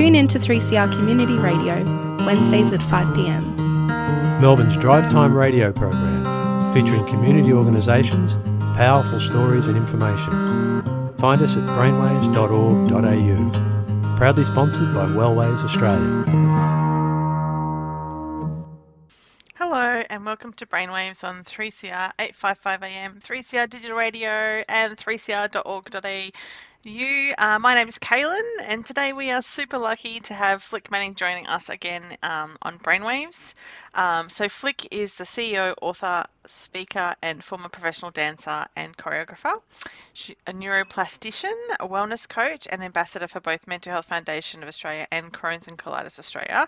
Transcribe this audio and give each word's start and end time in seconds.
Tune 0.00 0.14
in 0.14 0.28
to 0.28 0.38
3CR 0.38 0.90
Community 0.92 1.36
Radio, 1.36 1.84
Wednesdays 2.24 2.72
at 2.72 2.80
5pm. 2.80 4.40
Melbourne's 4.40 4.78
Drive 4.78 5.12
Time 5.12 5.36
radio 5.36 5.74
program, 5.74 6.72
featuring 6.72 7.06
community 7.06 7.52
organisations, 7.52 8.36
powerful 8.78 9.20
stories 9.20 9.66
and 9.66 9.76
information. 9.76 11.12
Find 11.18 11.42
us 11.42 11.58
at 11.58 11.68
brainwaves.org.au. 11.68 14.16
Proudly 14.16 14.44
sponsored 14.44 14.94
by 14.94 15.04
Wellways 15.04 15.62
Australia. 15.62 16.24
Hello 19.56 20.02
and 20.08 20.24
welcome 20.24 20.54
to 20.54 20.64
Brainwaves 20.64 21.24
on 21.24 21.44
3CR 21.44 22.12
855 22.18 22.82
AM, 22.84 23.20
3CR 23.20 23.68
Digital 23.68 23.98
Radio, 23.98 24.64
and 24.66 24.96
3cr.org.au. 24.96 26.30
Uh, 26.82 27.58
my 27.60 27.74
name 27.74 27.88
is 27.88 27.98
Kaylin, 27.98 28.40
and 28.62 28.86
today 28.86 29.12
we 29.12 29.30
are 29.30 29.42
super 29.42 29.76
lucky 29.76 30.20
to 30.20 30.32
have 30.32 30.62
Flick 30.62 30.90
Manning 30.90 31.14
joining 31.14 31.46
us 31.46 31.68
again 31.68 32.02
um, 32.22 32.56
on 32.62 32.78
Brainwaves. 32.78 33.52
Um, 33.92 34.30
so, 34.30 34.48
Flick 34.48 34.88
is 34.90 35.12
the 35.12 35.24
CEO, 35.24 35.74
author, 35.82 36.24
speaker, 36.46 37.14
and 37.20 37.44
former 37.44 37.68
professional 37.68 38.12
dancer 38.12 38.64
and 38.76 38.96
choreographer, 38.96 39.60
she, 40.14 40.38
a 40.46 40.54
neuroplastician, 40.54 41.52
a 41.78 41.86
wellness 41.86 42.26
coach, 42.26 42.66
and 42.70 42.82
ambassador 42.82 43.28
for 43.28 43.40
both 43.40 43.66
Mental 43.66 43.92
Health 43.92 44.06
Foundation 44.06 44.62
of 44.62 44.68
Australia 44.68 45.06
and 45.12 45.34
Crohn's 45.34 45.68
and 45.68 45.76
Colitis 45.76 46.18
Australia. 46.18 46.66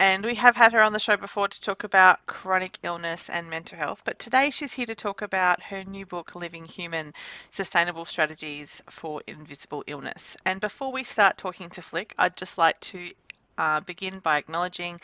And 0.00 0.24
we 0.24 0.36
have 0.36 0.54
had 0.54 0.74
her 0.74 0.80
on 0.82 0.92
the 0.92 1.00
show 1.00 1.16
before 1.16 1.48
to 1.48 1.60
talk 1.60 1.82
about 1.82 2.24
chronic 2.24 2.78
illness 2.84 3.28
and 3.28 3.50
mental 3.50 3.78
health, 3.78 4.02
but 4.04 4.20
today 4.20 4.50
she's 4.50 4.72
here 4.72 4.86
to 4.86 4.94
talk 4.94 5.22
about 5.22 5.60
her 5.60 5.82
new 5.82 6.06
book, 6.06 6.36
Living 6.36 6.66
Human 6.66 7.12
Sustainable 7.50 8.04
Strategies 8.04 8.80
for 8.88 9.22
Invisible 9.26 9.82
Illness. 9.88 10.36
And 10.44 10.60
before 10.60 10.92
we 10.92 11.02
start 11.02 11.36
talking 11.36 11.70
to 11.70 11.82
Flick, 11.82 12.14
I'd 12.16 12.36
just 12.36 12.58
like 12.58 12.78
to 12.80 13.10
uh, 13.58 13.80
begin 13.80 14.20
by 14.20 14.38
acknowledging 14.38 15.00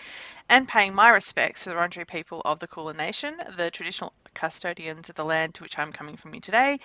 and 0.49 0.69
paying 0.69 0.95
my 0.95 1.09
respects 1.11 1.65
to 1.65 1.71
the 1.71 1.75
Wurundjeri 1.75 2.07
people 2.07 2.41
of 2.45 2.61
the 2.61 2.69
Kulin 2.69 2.97
Nation, 2.97 3.35
the 3.57 3.73
traditional 3.73 4.13
custodians 4.35 5.09
of 5.09 5.15
the 5.15 5.25
land 5.25 5.55
to 5.55 5.63
which 5.63 5.79
I'm 5.79 5.93
coming 5.93 6.17
from 6.17 6.35
you 6.35 6.41
today, 6.41 6.81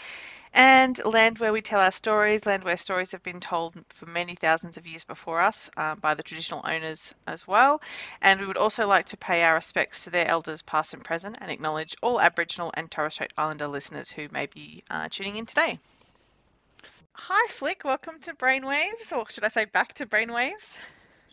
and 0.54 0.98
land 1.06 1.40
where 1.40 1.54
we 1.54 1.62
tell 1.62 1.80
our 1.80 1.92
stories, 1.92 2.46
land 2.46 2.64
where 2.64 2.78
stories 2.78 3.12
have 3.12 3.24
been 3.24 3.40
told 3.40 3.76
for 3.90 4.06
many 4.06 4.36
thousands 4.36 4.78
of 4.78 4.88
years 4.88 5.04
before 5.04 5.42
us 5.42 5.70
uh, 5.78 5.96
by 5.96 6.14
the 6.14 6.24
traditional 6.24 6.62
owners 6.66 7.14
as 7.28 7.48
well. 7.48 7.82
And 8.22 8.40
we 8.40 8.48
would 8.48 8.58
also 8.58 8.88
like 8.88 9.08
to 9.08 9.18
pay 9.18 9.44
our 9.44 9.56
respects 9.56 10.04
to 10.04 10.10
their 10.10 10.28
elders, 10.28 10.62
past 10.62 10.94
and 10.94 11.04
present, 11.04 11.38
and 11.42 11.52
acknowledge 11.52 11.96
all 12.02 12.22
Aboriginal 12.22 12.72
and 12.74 12.90
Torres 12.90 13.14
Strait 13.14 13.34
Islander 13.38 13.68
listeners 13.68 14.12
who 14.12 14.28
may 14.32 14.46
be 14.46 14.84
uh, 14.90 15.08
tuning 15.12 15.38
in 15.38 15.46
today. 15.46 15.80
Hi, 17.14 17.48
Flick. 17.50 17.84
Welcome 17.84 18.20
to 18.22 18.34
Brainwaves, 18.34 19.12
or 19.16 19.30
should 19.30 19.44
I 19.44 19.50
say 19.50 19.66
back 19.66 19.94
to 19.96 20.06
Brainwaves? 20.06 20.80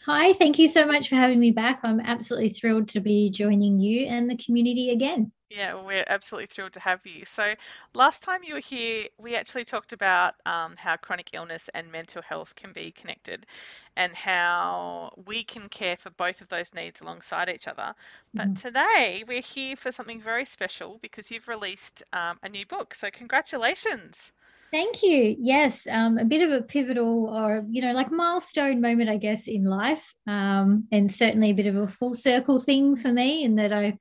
Hi, 0.04 0.32
thank 0.34 0.58
you 0.58 0.68
so 0.68 0.86
much 0.86 1.08
for 1.08 1.16
having 1.16 1.40
me 1.40 1.50
back. 1.50 1.80
I'm 1.82 2.00
absolutely 2.00 2.50
thrilled 2.50 2.88
to 2.90 3.00
be 3.00 3.30
joining 3.30 3.80
you 3.80 4.06
and 4.06 4.30
the 4.30 4.36
community 4.36 4.90
again. 4.90 5.32
Yeah, 5.48 5.74
well, 5.74 5.86
we're 5.86 6.04
absolutely 6.08 6.48
thrilled 6.48 6.72
to 6.72 6.80
have 6.80 7.06
you. 7.06 7.24
So, 7.24 7.54
last 7.94 8.24
time 8.24 8.42
you 8.42 8.54
were 8.54 8.60
here, 8.60 9.06
we 9.16 9.36
actually 9.36 9.64
talked 9.64 9.92
about 9.92 10.34
um, 10.44 10.74
how 10.76 10.96
chronic 10.96 11.30
illness 11.34 11.70
and 11.72 11.90
mental 11.90 12.20
health 12.20 12.56
can 12.56 12.72
be 12.72 12.90
connected 12.90 13.46
and 13.96 14.14
how 14.14 15.12
we 15.24 15.44
can 15.44 15.68
care 15.68 15.96
for 15.96 16.10
both 16.10 16.40
of 16.40 16.48
those 16.48 16.74
needs 16.74 17.00
alongside 17.00 17.48
each 17.48 17.68
other. 17.68 17.94
But 18.34 18.54
mm. 18.54 18.60
today, 18.60 19.24
we're 19.26 19.40
here 19.40 19.76
for 19.76 19.92
something 19.92 20.20
very 20.20 20.44
special 20.44 20.98
because 21.00 21.30
you've 21.30 21.48
released 21.48 22.02
um, 22.12 22.38
a 22.42 22.48
new 22.48 22.66
book. 22.66 22.92
So, 22.94 23.08
congratulations. 23.10 24.32
Thank 24.70 25.02
you. 25.02 25.36
Yes, 25.38 25.86
um, 25.86 26.18
a 26.18 26.24
bit 26.24 26.42
of 26.42 26.50
a 26.50 26.62
pivotal 26.62 27.28
or, 27.28 27.64
you 27.70 27.80
know, 27.80 27.92
like 27.92 28.10
milestone 28.10 28.80
moment, 28.80 29.08
I 29.08 29.16
guess, 29.16 29.46
in 29.46 29.64
life. 29.64 30.12
Um, 30.26 30.88
and 30.90 31.12
certainly 31.12 31.50
a 31.50 31.54
bit 31.54 31.66
of 31.66 31.76
a 31.76 31.88
full 31.88 32.14
circle 32.14 32.58
thing 32.58 32.96
for 32.96 33.12
me 33.12 33.44
in 33.44 33.56
that 33.56 33.72
I 33.72 33.98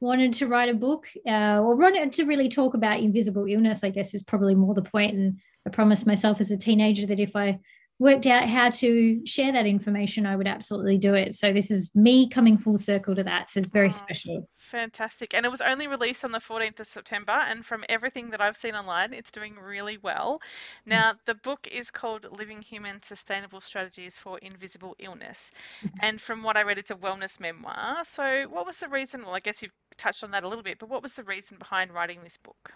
wanted 0.00 0.32
to 0.34 0.46
write 0.46 0.68
a 0.68 0.74
book 0.74 1.06
uh, 1.26 1.60
or 1.60 1.76
wanted 1.76 2.12
to 2.12 2.24
really 2.24 2.48
talk 2.48 2.74
about 2.74 3.00
invisible 3.00 3.46
illness, 3.48 3.84
I 3.84 3.90
guess, 3.90 4.14
is 4.14 4.22
probably 4.22 4.54
more 4.54 4.74
the 4.74 4.82
point. 4.82 5.14
And 5.14 5.38
I 5.66 5.70
promised 5.70 6.06
myself 6.06 6.40
as 6.40 6.50
a 6.50 6.58
teenager 6.58 7.06
that 7.06 7.20
if 7.20 7.36
I 7.36 7.58
worked 7.98 8.26
out 8.26 8.48
how 8.48 8.70
to 8.70 9.26
share 9.26 9.50
that 9.52 9.66
information, 9.66 10.24
I 10.24 10.36
would 10.36 10.46
absolutely 10.46 10.98
do 10.98 11.14
it. 11.14 11.34
So 11.34 11.52
this 11.52 11.70
is 11.70 11.94
me 11.96 12.28
coming 12.28 12.56
full 12.56 12.78
circle 12.78 13.14
to 13.16 13.24
that. 13.24 13.50
So 13.50 13.60
it's 13.60 13.70
very 13.70 13.88
oh, 13.88 13.92
special. 13.92 14.48
Fantastic. 14.56 15.34
And 15.34 15.44
it 15.44 15.50
was 15.50 15.60
only 15.60 15.88
released 15.88 16.24
on 16.24 16.30
the 16.30 16.38
14th 16.38 16.78
of 16.80 16.86
September. 16.86 17.32
And 17.32 17.66
from 17.66 17.84
everything 17.88 18.30
that 18.30 18.40
I've 18.40 18.56
seen 18.56 18.74
online, 18.74 19.12
it's 19.12 19.32
doing 19.32 19.56
really 19.56 19.98
well. 19.98 20.40
Now, 20.86 21.14
the 21.24 21.34
book 21.34 21.68
is 21.72 21.90
called 21.90 22.26
Living 22.38 22.62
Human 22.62 23.02
Sustainable 23.02 23.60
Strategies 23.60 24.16
for 24.16 24.38
Invisible 24.38 24.94
Illness. 25.00 25.50
Mm-hmm. 25.82 25.96
And 26.02 26.20
from 26.20 26.42
what 26.42 26.56
I 26.56 26.62
read, 26.62 26.78
it's 26.78 26.92
a 26.92 26.96
wellness 26.96 27.40
memoir. 27.40 28.04
So 28.04 28.46
what 28.48 28.64
was 28.64 28.76
the 28.76 28.88
reason? 28.88 29.24
Well, 29.24 29.34
I 29.34 29.40
guess 29.40 29.62
you've 29.62 29.72
touched 29.96 30.22
on 30.22 30.30
that 30.30 30.44
a 30.44 30.48
little 30.48 30.62
bit, 30.62 30.78
but 30.78 30.88
what 30.88 31.02
was 31.02 31.14
the 31.14 31.24
reason 31.24 31.58
behind 31.58 31.92
writing 31.92 32.20
this 32.22 32.36
book? 32.36 32.72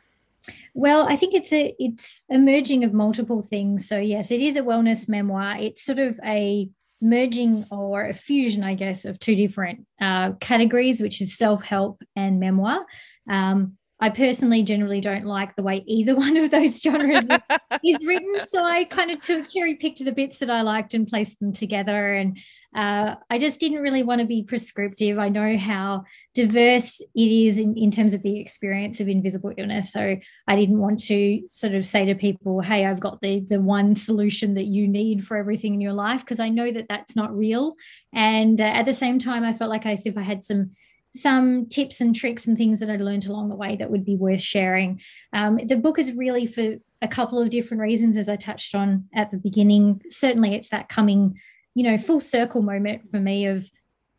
Well, 0.74 1.06
I 1.08 1.16
think 1.16 1.34
it's 1.34 1.52
a 1.52 1.74
it's 1.78 2.24
a 2.30 2.38
merging 2.38 2.84
of 2.84 2.92
multiple 2.92 3.42
things. 3.42 3.88
So 3.88 3.98
yes, 3.98 4.30
it 4.30 4.40
is 4.40 4.56
a 4.56 4.62
wellness 4.62 5.08
memoir. 5.08 5.56
It's 5.58 5.84
sort 5.84 5.98
of 5.98 6.18
a 6.24 6.68
merging 7.00 7.64
or 7.70 8.06
a 8.06 8.14
fusion, 8.14 8.62
I 8.62 8.74
guess, 8.74 9.04
of 9.04 9.18
two 9.18 9.34
different 9.34 9.86
uh, 10.00 10.32
categories, 10.40 11.00
which 11.00 11.20
is 11.20 11.36
self 11.36 11.62
help 11.62 12.02
and 12.16 12.40
memoir. 12.40 12.84
Um, 13.28 13.76
I 14.00 14.08
personally 14.08 14.64
generally 14.64 15.00
don't 15.00 15.26
like 15.26 15.54
the 15.54 15.62
way 15.62 15.84
either 15.86 16.16
one 16.16 16.36
of 16.36 16.50
those 16.50 16.80
genres 16.80 17.24
is 17.84 17.98
written, 18.04 18.46
so 18.46 18.64
I 18.64 18.84
kind 18.84 19.10
of 19.10 19.22
took 19.22 19.48
cherry 19.48 19.76
picked 19.76 20.04
the 20.04 20.12
bits 20.12 20.38
that 20.38 20.50
I 20.50 20.62
liked 20.62 20.94
and 20.94 21.06
placed 21.06 21.38
them 21.40 21.52
together. 21.52 22.14
And 22.14 22.38
uh, 22.74 23.16
I 23.28 23.38
just 23.38 23.60
didn't 23.60 23.82
really 23.82 24.02
want 24.02 24.20
to 24.20 24.26
be 24.26 24.42
prescriptive. 24.42 25.18
I 25.18 25.28
know 25.28 25.58
how 25.58 26.04
diverse 26.34 27.00
it 27.00 27.46
is 27.46 27.58
in, 27.58 27.76
in 27.76 27.90
terms 27.90 28.14
of 28.14 28.22
the 28.22 28.40
experience 28.40 29.00
of 29.00 29.08
invisible 29.08 29.52
illness. 29.58 29.92
So 29.92 30.16
I 30.46 30.56
didn't 30.56 30.78
want 30.78 30.98
to 31.04 31.42
sort 31.48 31.74
of 31.74 31.86
say 31.86 32.06
to 32.06 32.14
people, 32.14 32.60
hey, 32.60 32.86
I've 32.86 33.00
got 33.00 33.20
the, 33.20 33.40
the 33.40 33.60
one 33.60 33.94
solution 33.94 34.54
that 34.54 34.64
you 34.64 34.88
need 34.88 35.26
for 35.26 35.36
everything 35.36 35.74
in 35.74 35.80
your 35.80 35.92
life, 35.92 36.20
because 36.20 36.40
I 36.40 36.48
know 36.48 36.72
that 36.72 36.86
that's 36.88 37.14
not 37.14 37.36
real. 37.36 37.74
And 38.14 38.60
uh, 38.60 38.64
at 38.64 38.86
the 38.86 38.94
same 38.94 39.18
time, 39.18 39.44
I 39.44 39.52
felt 39.52 39.70
like 39.70 39.84
I, 39.84 39.96
if 40.04 40.16
I 40.16 40.22
had 40.22 40.42
some 40.42 40.70
some 41.14 41.66
tips 41.66 42.00
and 42.00 42.14
tricks 42.14 42.46
and 42.46 42.56
things 42.56 42.80
that 42.80 42.88
I 42.88 42.96
learned 42.96 43.26
along 43.26 43.50
the 43.50 43.54
way 43.54 43.76
that 43.76 43.90
would 43.90 44.02
be 44.02 44.16
worth 44.16 44.40
sharing. 44.40 44.98
Um, 45.34 45.58
the 45.62 45.76
book 45.76 45.98
is 45.98 46.12
really 46.12 46.46
for 46.46 46.76
a 47.02 47.08
couple 47.08 47.38
of 47.38 47.50
different 47.50 47.82
reasons, 47.82 48.16
as 48.16 48.30
I 48.30 48.36
touched 48.36 48.74
on 48.74 49.08
at 49.14 49.30
the 49.30 49.36
beginning. 49.36 50.00
Certainly, 50.08 50.54
it's 50.54 50.70
that 50.70 50.88
coming 50.88 51.38
you 51.74 51.82
know 51.82 51.98
full 51.98 52.20
circle 52.20 52.62
moment 52.62 53.10
for 53.10 53.18
me 53.18 53.46
of 53.46 53.68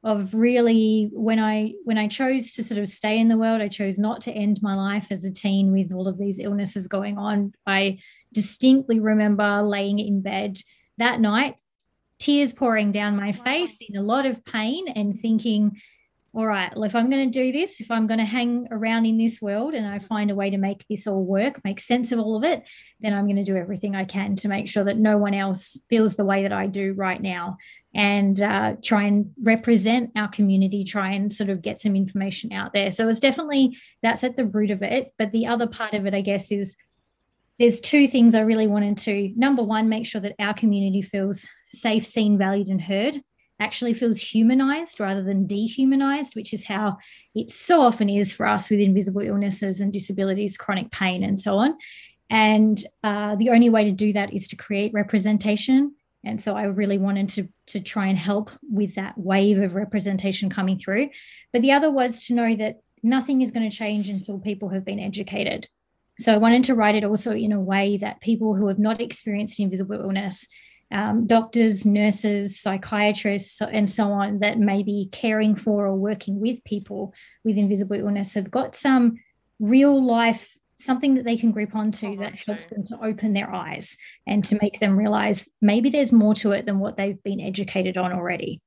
of 0.03 0.33
really 0.33 1.09
when 1.13 1.39
i 1.39 1.73
when 1.85 1.97
i 1.97 2.07
chose 2.07 2.51
to 2.53 2.63
sort 2.63 2.79
of 2.79 2.89
stay 2.89 3.17
in 3.17 3.29
the 3.29 3.37
world 3.37 3.61
i 3.61 3.67
chose 3.67 3.97
not 3.97 4.19
to 4.21 4.31
end 4.31 4.59
my 4.61 4.73
life 4.73 5.07
as 5.11 5.23
a 5.23 5.31
teen 5.31 5.71
with 5.71 5.93
all 5.93 6.07
of 6.07 6.17
these 6.17 6.39
illnesses 6.39 6.87
going 6.87 7.17
on. 7.17 7.53
I 7.65 7.99
distinctly 8.33 8.99
remember 8.99 9.61
laying 9.61 9.99
in 9.99 10.21
bed 10.21 10.57
that 10.97 11.19
night 11.19 11.55
tears 12.19 12.53
pouring 12.53 12.91
down 12.91 13.15
my 13.15 13.33
face 13.33 13.77
in 13.81 13.97
a 13.97 14.01
lot 14.01 14.25
of 14.25 14.45
pain 14.45 14.87
and 14.87 15.19
thinking 15.19 15.81
all 16.35 16.47
right, 16.47 16.71
well, 16.73 16.85
if 16.85 16.95
I'm 16.95 17.11
going 17.11 17.29
to 17.29 17.39
do 17.39 17.51
this, 17.51 17.79
if 17.79 17.91
I'm 17.91 18.07
going 18.07 18.19
to 18.19 18.25
hang 18.25 18.67
around 18.71 19.05
in 19.05 19.19
this 19.19 19.39
world 19.39 19.75
and 19.75 19.85
I 19.85 19.99
find 19.99 20.31
a 20.31 20.35
way 20.35 20.49
to 20.49 20.57
make 20.57 20.83
this 20.89 21.05
all 21.05 21.23
work, 21.23 21.63
make 21.63 21.79
sense 21.79 22.11
of 22.11 22.17
all 22.17 22.35
of 22.35 22.43
it, 22.43 22.63
then 23.01 23.13
I'm 23.13 23.25
going 23.25 23.35
to 23.35 23.43
do 23.43 23.55
everything 23.55 23.95
I 23.95 24.05
can 24.05 24.35
to 24.37 24.47
make 24.47 24.67
sure 24.67 24.83
that 24.83 24.97
no 24.97 25.15
one 25.15 25.35
else 25.35 25.77
feels 25.91 26.15
the 26.15 26.25
way 26.25 26.41
that 26.41 26.51
I 26.51 26.65
do 26.65 26.93
right 26.93 27.21
now 27.21 27.57
and 27.93 28.41
uh, 28.41 28.77
try 28.83 29.03
and 29.03 29.31
represent 29.43 30.09
our 30.15 30.27
community, 30.27 30.83
try 30.83 31.11
and 31.11 31.31
sort 31.31 31.51
of 31.51 31.61
get 31.61 31.79
some 31.79 31.95
information 31.95 32.51
out 32.51 32.73
there. 32.73 32.89
So 32.89 33.07
it's 33.07 33.19
definitely 33.19 33.77
that's 34.01 34.23
at 34.23 34.35
the 34.35 34.45
root 34.47 34.71
of 34.71 34.81
it. 34.81 35.13
But 35.19 35.33
the 35.33 35.45
other 35.45 35.67
part 35.67 35.93
of 35.93 36.07
it, 36.07 36.15
I 36.15 36.21
guess, 36.21 36.51
is 36.51 36.75
there's 37.59 37.79
two 37.79 38.07
things 38.07 38.33
I 38.33 38.41
really 38.41 38.65
wanted 38.65 38.97
to 38.99 39.31
number 39.35 39.61
one, 39.61 39.87
make 39.87 40.07
sure 40.07 40.21
that 40.21 40.35
our 40.39 40.55
community 40.55 41.03
feels 41.03 41.47
safe, 41.69 42.07
seen, 42.07 42.39
valued, 42.39 42.69
and 42.69 42.81
heard 42.81 43.21
actually 43.65 43.93
feels 43.93 44.17
humanized 44.33 44.99
rather 44.99 45.23
than 45.23 45.47
dehumanized, 45.47 46.35
which 46.35 46.51
is 46.53 46.63
how 46.73 46.97
it 47.33 47.47
so 47.51 47.75
often 47.81 48.09
is 48.09 48.33
for 48.33 48.45
us 48.55 48.69
with 48.69 48.79
invisible 48.79 49.25
illnesses 49.31 49.81
and 49.81 49.91
disabilities, 49.93 50.57
chronic 50.63 50.89
pain, 50.91 51.23
and 51.23 51.39
so 51.39 51.51
on. 51.63 51.71
And 52.29 52.77
uh, 53.09 53.35
the 53.41 53.51
only 53.55 53.69
way 53.69 53.83
to 53.85 53.91
do 54.05 54.09
that 54.13 54.33
is 54.33 54.47
to 54.49 54.55
create 54.55 54.99
representation 55.01 55.79
And 56.23 56.41
so 56.41 56.55
I 56.55 56.63
really 56.63 56.97
wanted 56.97 57.29
to, 57.29 57.49
to 57.67 57.79
try 57.79 58.07
and 58.07 58.17
help 58.17 58.49
with 58.71 58.95
that 58.95 59.17
wave 59.17 59.61
of 59.61 59.75
representation 59.75 60.49
coming 60.49 60.79
through. 60.79 61.09
But 61.51 61.61
the 61.61 61.73
other 61.73 61.91
was 61.91 62.25
to 62.25 62.33
know 62.33 62.55
that 62.55 62.79
nothing 63.01 63.41
is 63.41 63.51
going 63.51 63.69
to 63.69 63.75
change 63.75 64.09
until 64.09 64.39
people 64.39 64.69
have 64.69 64.85
been 64.85 64.99
educated. 64.99 65.67
So 66.19 66.33
I 66.33 66.37
wanted 66.37 66.63
to 66.65 66.75
write 66.75 66.95
it 66.95 67.03
also 67.03 67.33
in 67.33 67.51
a 67.51 67.59
way 67.59 67.97
that 67.97 68.21
people 68.21 68.55
who 68.55 68.67
have 68.67 68.79
not 68.79 69.01
experienced 69.01 69.59
invisible 69.59 69.99
illness, 69.99 70.47
um, 70.93 71.25
doctors, 71.25 71.85
nurses, 71.85 72.59
psychiatrists, 72.59 73.61
and 73.61 73.89
so 73.89 74.11
on, 74.11 74.39
that 74.39 74.59
may 74.59 74.83
be 74.83 75.09
caring 75.11 75.55
for 75.55 75.85
or 75.87 75.95
working 75.95 76.39
with 76.39 76.63
people 76.63 77.13
with 77.43 77.57
invisible 77.57 77.95
illness 77.95 78.35
have 78.35 78.51
got 78.51 78.75
some 78.75 79.19
real 79.59 80.03
life 80.03 80.55
something 80.75 81.15
that 81.15 81.23
they 81.23 81.37
can 81.37 81.51
grip 81.51 81.75
onto 81.75 82.17
that 82.17 82.43
helps 82.45 82.65
them 82.65 82.83
to 82.83 82.97
open 83.03 83.33
their 83.33 83.53
eyes 83.53 83.97
and 84.27 84.43
to 84.43 84.57
make 84.61 84.79
them 84.79 84.97
realize 84.97 85.47
maybe 85.61 85.89
there's 85.89 86.11
more 86.11 86.33
to 86.33 86.51
it 86.51 86.65
than 86.65 86.79
what 86.79 86.97
they've 86.97 87.21
been 87.23 87.39
educated 87.39 87.95
on 87.95 88.11
already. 88.11 88.59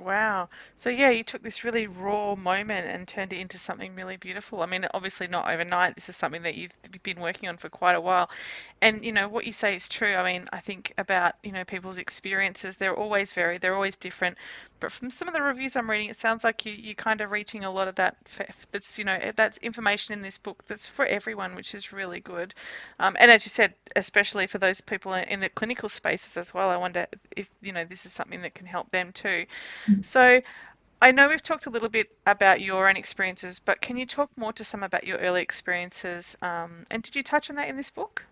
Wow. 0.00 0.48
So 0.74 0.88
yeah, 0.88 1.10
you 1.10 1.22
took 1.22 1.42
this 1.42 1.64
really 1.64 1.86
raw 1.86 2.34
moment 2.34 2.86
and 2.88 3.06
turned 3.06 3.34
it 3.34 3.38
into 3.40 3.58
something 3.58 3.94
really 3.94 4.16
beautiful. 4.16 4.62
I 4.62 4.66
mean, 4.66 4.86
obviously 4.94 5.26
not 5.26 5.50
overnight. 5.50 5.96
This 5.96 6.08
is 6.08 6.16
something 6.16 6.42
that 6.44 6.54
you've 6.54 6.72
been 7.02 7.20
working 7.20 7.50
on 7.50 7.58
for 7.58 7.68
quite 7.68 7.94
a 7.94 8.00
while. 8.00 8.30
And 8.80 9.04
you 9.04 9.12
know, 9.12 9.28
what 9.28 9.46
you 9.46 9.52
say 9.52 9.76
is 9.76 9.90
true. 9.90 10.14
I 10.14 10.32
mean, 10.32 10.46
I 10.50 10.60
think 10.60 10.94
about, 10.96 11.34
you 11.42 11.52
know, 11.52 11.64
people's 11.64 11.98
experiences, 11.98 12.76
they're 12.76 12.96
always 12.96 13.32
varied, 13.32 13.60
they're 13.60 13.74
always 13.74 13.96
different. 13.96 14.38
But 14.80 14.92
from 14.92 15.10
some 15.10 15.28
of 15.28 15.34
the 15.34 15.42
reviews 15.42 15.76
I'm 15.76 15.88
reading, 15.90 16.08
it 16.08 16.16
sounds 16.16 16.42
like 16.42 16.64
you 16.64 16.72
you 16.72 16.94
kind 16.94 17.20
of 17.20 17.30
reaching 17.30 17.64
a 17.64 17.70
lot 17.70 17.86
of 17.86 17.96
that 17.96 18.16
that's, 18.72 18.98
you 18.98 19.04
know, 19.04 19.18
that's 19.36 19.58
information 19.58 20.14
in 20.14 20.22
this 20.22 20.38
book 20.38 20.64
that's 20.66 20.86
for 20.86 21.04
everyone, 21.04 21.54
which 21.54 21.74
is 21.74 21.92
really 21.92 22.20
good. 22.20 22.54
Um, 22.98 23.16
and 23.20 23.30
as 23.30 23.44
you 23.44 23.50
said, 23.50 23.74
especially 23.94 24.46
for 24.46 24.58
those 24.58 24.80
people 24.80 25.12
in 25.14 25.40
the 25.40 25.48
clinical 25.50 25.88
spaces 25.90 26.36
as 26.38 26.54
well, 26.54 26.70
I 26.70 26.76
wonder 26.78 27.06
if, 27.36 27.48
you 27.60 27.72
know, 27.72 27.84
this 27.84 28.06
is 28.06 28.12
something 28.12 28.40
that 28.42 28.54
can 28.54 28.66
help 28.66 28.90
them 28.90 29.12
too. 29.12 29.44
So 30.02 30.40
I 31.02 31.10
know 31.10 31.28
we've 31.28 31.42
talked 31.42 31.66
a 31.66 31.70
little 31.70 31.88
bit 31.88 32.08
about 32.26 32.60
your 32.60 32.88
own 32.88 32.96
experiences, 32.96 33.58
but 33.58 33.80
can 33.80 33.96
you 33.96 34.06
talk 34.06 34.30
more 34.36 34.52
to 34.52 34.62
some 34.62 34.84
about 34.84 35.04
your 35.04 35.18
early 35.18 35.42
experiences? 35.42 36.36
Um, 36.42 36.84
and 36.92 37.02
did 37.02 37.16
you 37.16 37.22
touch 37.24 37.50
on 37.50 37.56
that 37.56 37.68
in 37.68 37.76
this 37.76 37.90
book? 37.90 38.24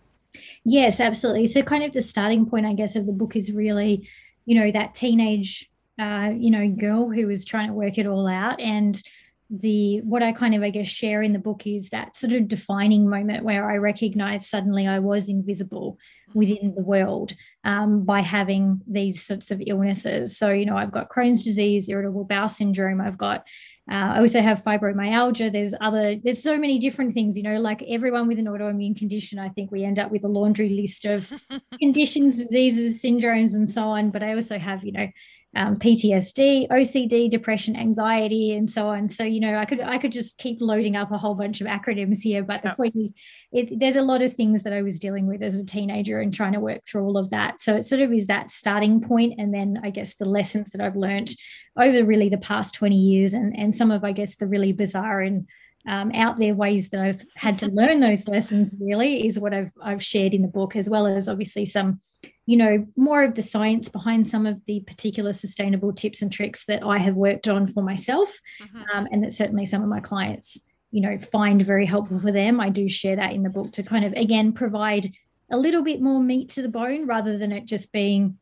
Yes, 0.65 1.01
absolutely. 1.01 1.49
So, 1.49 1.63
kind 1.63 1.83
of 1.83 1.93
the 1.93 2.01
starting 2.01 2.47
point, 2.47 2.67
I 2.67 2.75
guess, 2.75 2.95
of 2.95 3.07
the 3.07 3.13
book 3.13 3.35
is 3.35 3.51
really, 3.51 4.09
you 4.47 4.61
know, 4.61 4.71
that 4.71 4.95
teenage, 4.95 5.69
uh, 6.01 6.31
you 6.37 6.53
know, 6.53 6.69
girl 6.69 7.11
who 7.11 7.27
was 7.27 7.45
trying 7.45 7.69
to 7.69 7.75
work 7.75 7.99
it 7.99 8.07
all 8.07 8.29
out, 8.29 8.61
and 8.61 9.03
the 9.51 10.01
what 10.03 10.23
I 10.23 10.31
kind 10.31 10.55
of, 10.55 10.63
I 10.63 10.71
guess, 10.71 10.87
share 10.87 11.23
in 11.23 11.33
the 11.33 11.41
book 11.41 11.67
is 11.67 11.91
that 11.91 12.15
sort 12.15 12.33
of 12.33 12.47
defining 12.47 13.09
moment 13.09 13.45
where 13.45 13.69
I 13.69 13.79
recognized 13.79 14.47
suddenly 14.47 14.87
I 14.87 15.01
was 15.01 15.29
invisible 15.29 15.99
within 16.35 16.75
the 16.77 16.83
world 16.83 17.35
um, 17.65 18.05
by 18.05 18.21
having 18.21 18.81
these 18.87 19.23
sorts 19.23 19.51
of 19.51 19.63
illnesses. 19.67 20.37
So, 20.37 20.51
you 20.51 20.65
know, 20.65 20.77
I've 20.77 20.93
got 20.93 21.11
Crohn's 21.11 21.43
disease, 21.43 21.89
irritable 21.89 22.25
bowel 22.25 22.49
syndrome, 22.49 23.01
I've 23.01 23.19
got 23.19 23.47
uh, 23.91 24.15
I 24.15 24.19
also 24.21 24.41
have 24.41 24.63
fibromyalgia. 24.63 25.51
There's 25.51 25.75
other, 25.81 26.15
there's 26.23 26.41
so 26.41 26.57
many 26.57 26.79
different 26.79 27.13
things, 27.13 27.37
you 27.37 27.43
know, 27.43 27.59
like 27.59 27.83
everyone 27.89 28.29
with 28.29 28.39
an 28.39 28.45
autoimmune 28.45 28.97
condition, 28.97 29.41
I 29.41 29.49
think 29.49 29.73
we 29.73 29.83
end 29.83 29.99
up 29.99 30.13
with 30.13 30.23
a 30.23 30.29
laundry 30.29 30.69
list 30.69 31.05
of 31.07 31.33
conditions, 31.81 32.39
diseases, 32.39 33.03
syndromes, 33.03 33.55
and 33.55 33.69
so 33.69 33.83
on. 33.83 34.11
But 34.11 34.23
I 34.23 34.35
also 34.35 34.61
have, 34.61 34.85
you 34.85 34.93
know, 34.93 35.09
um, 35.57 35.75
PTSD, 35.75 36.69
OCD, 36.69 37.29
depression, 37.29 37.77
anxiety, 37.77 38.53
and 38.53 38.71
so 38.71 38.87
on. 38.87 39.09
So 39.09 39.25
you 39.25 39.41
know, 39.41 39.57
I 39.57 39.65
could 39.65 39.81
I 39.81 39.99
could 39.99 40.13
just 40.13 40.39
keep 40.39 40.61
loading 40.61 40.95
up 40.95 41.11
a 41.11 41.19
whole 41.19 41.35
bunch 41.35 41.61
of 41.61 41.67
acronyms 41.67 42.21
here, 42.23 42.45
but 42.45 42.63
the 42.63 42.71
point 42.71 42.95
is, 42.95 43.13
it, 43.51 43.81
there's 43.81 43.97
a 43.97 44.03
lot 44.03 44.23
of 44.23 44.33
things 44.33 44.63
that 44.63 44.73
I 44.73 44.83
was 44.83 45.01
dealing 45.01 45.27
with 45.27 45.43
as 45.43 45.59
a 45.59 45.67
teenager 45.67 46.21
and 46.21 46.33
trying 46.33 46.53
to 46.53 46.61
work 46.61 46.87
through 46.87 47.05
all 47.05 47.17
of 47.17 47.31
that. 47.31 47.50
So 47.59 47.75
it 47.75 47.85
sort 47.85 48.03
of 48.03 48.13
is 48.13 48.27
that 48.27 48.51
starting 48.51 49.01
point, 49.01 49.35
and 49.39 49.55
then 49.55 49.81
I 49.83 49.91
guess 49.91 50.15
the 50.15 50.27
lessons 50.27 50.71
that 50.71 50.83
I've 50.83 50.97
learned 50.97 51.35
over 51.79 52.05
really 52.05 52.29
the 52.29 52.37
past 52.37 52.75
20 52.75 52.95
years, 52.95 53.33
and 53.33 53.57
and 53.57 53.75
some 53.75 53.91
of 53.91 54.05
I 54.05 54.13
guess 54.13 54.37
the 54.37 54.47
really 54.47 54.73
bizarre 54.73 55.23
and 55.23 55.49
um, 55.89 56.13
out 56.15 56.39
there 56.39 56.55
ways 56.55 56.91
that 56.91 57.01
I've 57.01 57.23
had 57.37 57.59
to 57.61 57.69
learn 57.69 58.01
those 58.01 58.29
lessons 58.29 58.77
really 58.79 59.27
is 59.27 59.39
what 59.39 59.55
I've 59.55 59.73
I've 59.83 60.05
shared 60.05 60.35
in 60.35 60.43
the 60.43 60.49
book, 60.49 60.77
as 60.77 60.91
well 60.91 61.07
as 61.07 61.29
obviously 61.29 61.65
some 61.65 62.01
you 62.47 62.57
know, 62.57 62.85
more 62.97 63.23
of 63.23 63.37
the 63.37 63.43
science 63.43 63.89
behind 63.89 64.29
some 64.29 64.45
of 64.45 64.61
the 64.67 64.81
particular 64.81 65.33
sustainable 65.33 65.93
tips 65.93 66.21
and 66.21 66.33
tricks 66.33 66.65
that 66.67 66.83
I 66.83 66.99
have 66.99 67.15
worked 67.15 67.47
on 67.47 67.69
for 67.69 67.81
myself, 67.81 68.41
mm-hmm. 68.61 68.83
um, 68.93 69.07
and 69.13 69.23
that 69.23 69.33
certainly 69.33 69.65
some 69.67 69.83
of 69.83 69.89
my 69.89 70.01
clients, 70.01 70.61
you 70.91 71.01
know, 71.01 71.17
find 71.17 71.65
very 71.65 71.87
helpful 71.87 72.19
for 72.19 72.33
them. 72.33 72.59
I 72.59 72.71
do 72.71 72.89
share 72.89 73.15
that 73.15 73.35
in 73.35 73.45
the 73.45 73.51
book 73.51 73.71
to 73.75 73.85
kind 73.85 74.05
of 74.05 74.15
again 74.15 74.53
provide 74.53 75.15
a 75.51 75.57
little 75.57 75.83
bit 75.83 76.01
more 76.01 76.21
meat 76.21 76.51
to 76.51 76.63
the 76.63 76.69
bone 76.69 77.07
rather 77.07 77.39
than 77.39 77.53
it 77.53 77.67
just 77.67 77.93
being, 77.93 78.39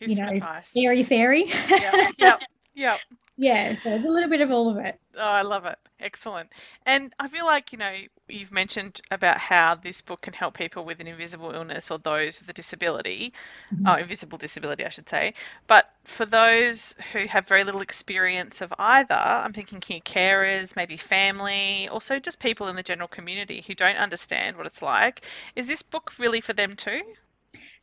you 0.00 0.16
know, 0.16 0.40
airy 0.76 1.04
fairy. 1.04 1.46
Yeah, 1.68 2.10
yep, 2.18 2.42
yep. 2.74 3.00
yeah, 3.36 3.76
so 3.82 3.90
it's 3.90 4.04
a 4.04 4.08
little 4.08 4.30
bit 4.30 4.40
of 4.40 4.50
all 4.50 4.70
of 4.70 4.84
it. 4.84 5.00
Oh, 5.16 5.20
I 5.20 5.42
love 5.42 5.66
it. 5.66 5.78
Excellent. 6.00 6.50
And 6.86 7.12
I 7.18 7.28
feel 7.28 7.44
like, 7.44 7.72
you 7.72 7.78
know, 7.78 7.92
you've 8.28 8.52
mentioned 8.52 9.00
about 9.10 9.38
how 9.38 9.74
this 9.74 10.00
book 10.02 10.22
can 10.22 10.32
help 10.32 10.56
people 10.56 10.84
with 10.84 11.00
an 11.00 11.06
invisible 11.06 11.52
illness 11.52 11.90
or 11.90 11.98
those 11.98 12.40
with 12.40 12.48
a 12.48 12.52
disability, 12.52 13.32
mm-hmm. 13.74 13.86
oh, 13.86 13.94
invisible 13.94 14.38
disability, 14.38 14.84
I 14.84 14.90
should 14.90 15.08
say. 15.08 15.34
But 15.66 15.91
for 16.04 16.26
those 16.26 16.94
who 17.12 17.26
have 17.26 17.46
very 17.46 17.64
little 17.64 17.80
experience 17.80 18.60
of 18.60 18.72
either, 18.78 19.14
I'm 19.14 19.52
thinking 19.52 19.80
here 19.86 20.00
carers, 20.00 20.74
maybe 20.74 20.96
family, 20.96 21.88
also 21.88 22.18
just 22.18 22.40
people 22.40 22.68
in 22.68 22.76
the 22.76 22.82
general 22.82 23.08
community 23.08 23.62
who 23.66 23.74
don't 23.74 23.96
understand 23.96 24.56
what 24.56 24.66
it's 24.66 24.82
like. 24.82 25.22
Is 25.54 25.68
this 25.68 25.82
book 25.82 26.12
really 26.18 26.40
for 26.40 26.52
them 26.52 26.74
too? 26.76 27.00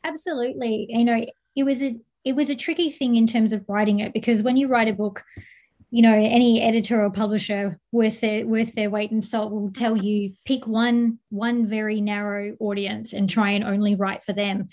Absolutely. 0.04 0.88
You 0.90 1.06
know, 1.06 1.26
it 1.56 1.64
was 1.64 1.84
a 1.84 1.96
it 2.26 2.36
was 2.36 2.50
a 2.50 2.56
tricky 2.56 2.92
thing 2.92 3.16
in 3.16 3.28
terms 3.28 3.54
of 3.54 3.64
writing 3.68 4.00
it 4.00 4.14
because 4.14 4.44
when 4.44 4.58
you 4.58 4.68
write 4.68 4.88
a 4.88 4.94
book 4.94 5.24
you 5.92 6.02
know 6.02 6.14
any 6.14 6.62
editor 6.62 7.04
or 7.04 7.10
publisher 7.10 7.80
worth 7.92 8.22
their 8.22 8.46
worth 8.46 8.74
their 8.76 8.90
weight 8.90 9.12
in 9.12 9.22
salt 9.22 9.52
will 9.52 9.72
tell 9.72 9.98
you 9.98 10.34
pick 10.46 10.68
one 10.68 11.18
one 11.30 11.68
very 11.68 12.02
narrow 12.02 12.56
audience 12.60 13.14
and 13.14 13.30
try 13.30 13.52
and 13.52 13.64
only 13.64 13.96
write 13.96 14.24
for 14.24 14.34
them 14.34 14.70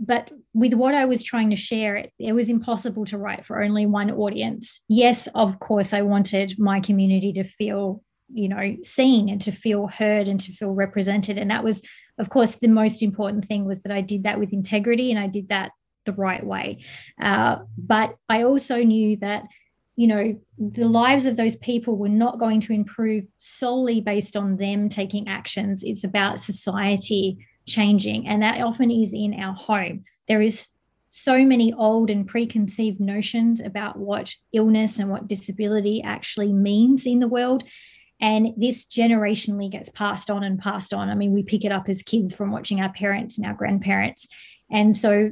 but 0.00 0.30
with 0.54 0.74
what 0.74 0.94
i 0.94 1.04
was 1.04 1.22
trying 1.22 1.50
to 1.50 1.56
share 1.56 1.96
it, 1.96 2.12
it 2.18 2.32
was 2.32 2.48
impossible 2.48 3.04
to 3.04 3.18
write 3.18 3.44
for 3.44 3.62
only 3.62 3.86
one 3.86 4.10
audience. 4.10 4.80
Yes 4.88 5.28
of 5.34 5.60
course 5.60 5.92
i 5.92 6.02
wanted 6.02 6.58
my 6.58 6.80
community 6.80 7.32
to 7.34 7.44
feel 7.44 8.02
you 8.32 8.48
know 8.48 8.76
seen 8.82 9.28
and 9.28 9.40
to 9.42 9.52
feel 9.52 9.86
heard 9.86 10.28
and 10.28 10.40
to 10.40 10.52
feel 10.52 10.70
represented. 10.70 11.38
And 11.38 11.50
that 11.50 11.64
was 11.64 11.82
of 12.18 12.30
course 12.30 12.56
the 12.56 12.68
most 12.68 13.02
important 13.02 13.44
thing 13.44 13.64
was 13.64 13.80
that 13.80 13.92
i 13.92 14.00
did 14.00 14.24
that 14.24 14.40
with 14.40 14.52
integrity 14.52 15.10
and 15.10 15.20
i 15.20 15.26
did 15.26 15.48
that 15.50 15.72
the 16.06 16.12
right 16.12 16.44
way. 16.44 16.82
Uh, 17.20 17.58
but 17.76 18.16
i 18.28 18.42
also 18.42 18.82
knew 18.82 19.16
that 19.18 19.44
you 19.96 20.06
know, 20.06 20.40
the 20.56 20.88
lives 20.88 21.26
of 21.26 21.36
those 21.36 21.56
people 21.56 21.94
were 21.94 22.08
not 22.08 22.38
going 22.38 22.58
to 22.62 22.72
improve 22.72 23.24
solely 23.36 24.00
based 24.00 24.34
on 24.34 24.56
them 24.56 24.88
taking 24.88 25.28
actions. 25.28 25.82
It's 25.84 26.04
about 26.04 26.40
society 26.40 27.36
changing. 27.66 28.26
And 28.26 28.42
that 28.42 28.60
often 28.60 28.90
is 28.90 29.14
in 29.14 29.34
our 29.34 29.54
home. 29.54 30.04
There 30.28 30.42
is 30.42 30.68
so 31.10 31.44
many 31.44 31.72
old 31.72 32.08
and 32.08 32.26
preconceived 32.26 33.00
notions 33.00 33.60
about 33.60 33.98
what 33.98 34.34
illness 34.52 34.98
and 34.98 35.10
what 35.10 35.26
disability 35.26 36.02
actually 36.02 36.52
means 36.52 37.06
in 37.06 37.18
the 37.18 37.28
world. 37.28 37.64
And 38.20 38.48
this 38.56 38.84
generationally 38.84 39.70
gets 39.70 39.88
passed 39.88 40.30
on 40.30 40.44
and 40.44 40.58
passed 40.58 40.94
on. 40.94 41.08
I 41.08 41.14
mean, 41.14 41.32
we 41.32 41.42
pick 41.42 41.64
it 41.64 41.72
up 41.72 41.88
as 41.88 42.02
kids 42.02 42.32
from 42.32 42.52
watching 42.52 42.80
our 42.80 42.92
parents 42.92 43.38
and 43.38 43.46
our 43.46 43.54
grandparents. 43.54 44.28
And 44.70 44.96
so 44.96 45.30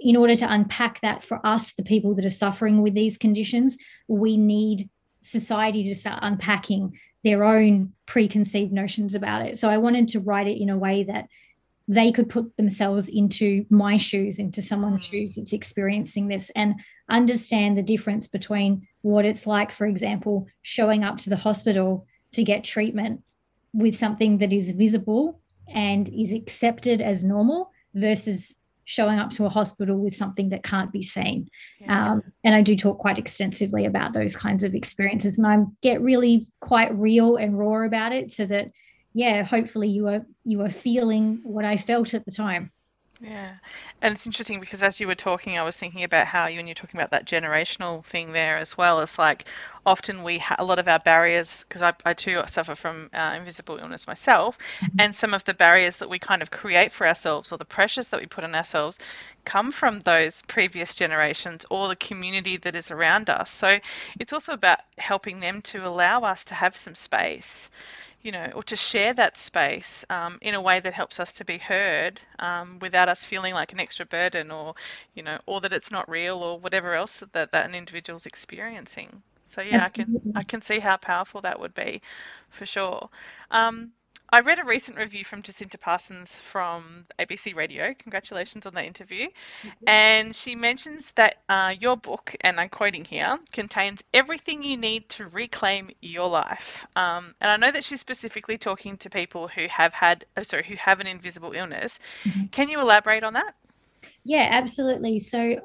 in 0.00 0.16
order 0.16 0.34
to 0.36 0.50
unpack 0.50 1.00
that 1.00 1.24
for 1.24 1.44
us, 1.44 1.72
the 1.72 1.82
people 1.82 2.14
that 2.14 2.24
are 2.24 2.30
suffering 2.30 2.82
with 2.82 2.94
these 2.94 3.18
conditions, 3.18 3.76
we 4.06 4.36
need 4.36 4.88
society 5.20 5.88
to 5.88 5.94
start 5.94 6.20
unpacking 6.22 6.98
their 7.24 7.44
own 7.44 7.92
preconceived 8.06 8.72
notions 8.72 9.14
about 9.14 9.46
it. 9.46 9.58
So 9.58 9.68
I 9.68 9.78
wanted 9.78 10.08
to 10.08 10.20
write 10.20 10.46
it 10.46 10.60
in 10.60 10.70
a 10.70 10.78
way 10.78 11.02
that 11.04 11.26
they 11.88 12.12
could 12.12 12.28
put 12.28 12.54
themselves 12.58 13.08
into 13.08 13.64
my 13.70 13.96
shoes, 13.96 14.38
into 14.38 14.60
someone's 14.60 15.00
mm. 15.00 15.10
shoes 15.10 15.34
that's 15.34 15.54
experiencing 15.54 16.28
this, 16.28 16.50
and 16.54 16.74
understand 17.08 17.76
the 17.76 17.82
difference 17.82 18.28
between 18.28 18.86
what 19.00 19.24
it's 19.24 19.46
like, 19.46 19.72
for 19.72 19.86
example, 19.86 20.46
showing 20.62 21.02
up 21.02 21.16
to 21.16 21.30
the 21.30 21.36
hospital 21.36 22.06
to 22.32 22.44
get 22.44 22.62
treatment 22.62 23.22
with 23.72 23.96
something 23.96 24.38
that 24.38 24.52
is 24.52 24.72
visible 24.72 25.40
and 25.72 26.08
is 26.10 26.32
accepted 26.32 27.00
as 27.00 27.24
normal 27.24 27.70
versus 27.94 28.56
showing 28.84 29.18
up 29.18 29.30
to 29.30 29.44
a 29.44 29.50
hospital 29.50 29.98
with 29.98 30.14
something 30.14 30.48
that 30.48 30.62
can't 30.62 30.92
be 30.92 31.02
seen. 31.02 31.48
Yeah. 31.80 32.12
Um, 32.12 32.22
and 32.42 32.54
I 32.54 32.62
do 32.62 32.74
talk 32.74 32.98
quite 32.98 33.18
extensively 33.18 33.84
about 33.84 34.14
those 34.14 34.34
kinds 34.36 34.62
of 34.62 34.74
experiences, 34.74 35.38
and 35.38 35.46
I 35.46 35.58
get 35.82 36.02
really 36.02 36.48
quite 36.60 36.94
real 36.98 37.36
and 37.36 37.58
raw 37.58 37.84
about 37.84 38.12
it, 38.12 38.30
so 38.30 38.44
that 38.46 38.70
yeah, 39.18 39.42
hopefully 39.42 39.88
you 39.88 40.06
are 40.06 40.24
you 40.44 40.62
are 40.62 40.70
feeling 40.70 41.40
what 41.42 41.64
I 41.64 41.76
felt 41.76 42.14
at 42.14 42.24
the 42.24 42.30
time. 42.30 42.70
Yeah. 43.20 43.54
And 44.00 44.14
it's 44.14 44.26
interesting 44.26 44.60
because 44.60 44.84
as 44.84 45.00
you 45.00 45.08
were 45.08 45.16
talking, 45.16 45.58
I 45.58 45.64
was 45.64 45.76
thinking 45.76 46.04
about 46.04 46.28
how 46.28 46.46
you, 46.46 46.60
and 46.60 46.68
you're 46.68 46.76
talking 46.76 47.00
about 47.00 47.10
that 47.10 47.26
generational 47.26 48.04
thing 48.04 48.30
there 48.30 48.58
as 48.58 48.78
well. 48.78 49.00
It's 49.00 49.18
like 49.18 49.46
often 49.84 50.22
we, 50.22 50.38
ha- 50.38 50.54
a 50.60 50.64
lot 50.64 50.78
of 50.78 50.86
our 50.86 51.00
barriers, 51.00 51.64
because 51.64 51.82
I, 51.82 51.94
I 52.04 52.14
too 52.14 52.40
suffer 52.46 52.76
from 52.76 53.10
uh, 53.12 53.34
invisible 53.36 53.78
illness 53.78 54.06
myself, 54.06 54.56
mm-hmm. 54.56 55.00
and 55.00 55.12
some 55.12 55.34
of 55.34 55.42
the 55.42 55.54
barriers 55.54 55.96
that 55.96 56.08
we 56.08 56.20
kind 56.20 56.42
of 56.42 56.52
create 56.52 56.92
for 56.92 57.08
ourselves 57.08 57.50
or 57.50 57.58
the 57.58 57.64
pressures 57.64 58.06
that 58.08 58.20
we 58.20 58.26
put 58.26 58.44
on 58.44 58.54
ourselves 58.54 59.00
come 59.44 59.72
from 59.72 59.98
those 59.98 60.42
previous 60.42 60.94
generations 60.94 61.66
or 61.70 61.88
the 61.88 61.96
community 61.96 62.56
that 62.58 62.76
is 62.76 62.92
around 62.92 63.30
us. 63.30 63.50
So 63.50 63.80
it's 64.20 64.32
also 64.32 64.52
about 64.52 64.78
helping 64.96 65.40
them 65.40 65.60
to 65.62 65.84
allow 65.84 66.20
us 66.20 66.44
to 66.44 66.54
have 66.54 66.76
some 66.76 66.94
space 66.94 67.68
you 68.22 68.32
know, 68.32 68.50
or 68.54 68.62
to 68.64 68.76
share 68.76 69.14
that 69.14 69.36
space 69.36 70.04
um, 70.10 70.38
in 70.42 70.54
a 70.54 70.60
way 70.60 70.80
that 70.80 70.94
helps 70.94 71.20
us 71.20 71.32
to 71.34 71.44
be 71.44 71.58
heard 71.58 72.20
um, 72.38 72.78
without 72.80 73.08
us 73.08 73.24
feeling 73.24 73.54
like 73.54 73.72
an 73.72 73.80
extra 73.80 74.04
burden 74.06 74.50
or, 74.50 74.74
you 75.14 75.22
know, 75.22 75.38
or 75.46 75.60
that 75.60 75.72
it's 75.72 75.90
not 75.90 76.08
real 76.08 76.38
or 76.38 76.58
whatever 76.58 76.94
else 76.94 77.22
that, 77.32 77.52
that 77.52 77.66
an 77.66 77.74
individual's 77.74 78.26
experiencing. 78.26 79.22
So 79.44 79.62
yeah, 79.62 79.82
Absolutely. 79.82 79.84
I 79.84 79.88
can 79.88 80.10
I 80.34 80.42
can 80.42 80.60
see 80.60 80.78
how 80.80 80.96
powerful 80.96 81.40
that 81.42 81.60
would 81.60 81.74
be, 81.74 82.02
for 82.50 82.66
sure. 82.66 83.08
Um, 83.50 83.92
I 84.30 84.40
read 84.40 84.58
a 84.58 84.64
recent 84.64 84.98
review 84.98 85.24
from 85.24 85.42
Jacinta 85.42 85.78
Parsons 85.78 86.38
from 86.38 87.04
ABC 87.18 87.54
Radio. 87.54 87.94
Congratulations 87.98 88.66
on 88.66 88.74
that 88.74 88.84
interview. 88.84 89.26
Mm-hmm. 89.26 89.88
And 89.88 90.36
she 90.36 90.54
mentions 90.54 91.12
that 91.12 91.38
uh, 91.48 91.74
your 91.78 91.96
book, 91.96 92.36
and 92.42 92.60
I'm 92.60 92.68
quoting 92.68 93.04
here, 93.04 93.38
contains 93.52 94.04
everything 94.12 94.62
you 94.62 94.76
need 94.76 95.08
to 95.10 95.26
reclaim 95.26 95.90
your 96.02 96.28
life. 96.28 96.86
Um, 96.94 97.34
and 97.40 97.50
I 97.50 97.56
know 97.56 97.72
that 97.72 97.84
she's 97.84 98.00
specifically 98.00 98.58
talking 98.58 98.98
to 98.98 99.10
people 99.10 99.48
who 99.48 99.66
have 99.68 99.94
had, 99.94 100.26
oh, 100.36 100.42
sorry, 100.42 100.64
who 100.64 100.76
have 100.76 101.00
an 101.00 101.06
invisible 101.06 101.52
illness. 101.52 101.98
Mm-hmm. 102.24 102.46
Can 102.46 102.68
you 102.68 102.80
elaborate 102.80 103.24
on 103.24 103.32
that? 103.32 103.54
Yeah, 104.24 104.46
absolutely. 104.50 105.20
So 105.20 105.56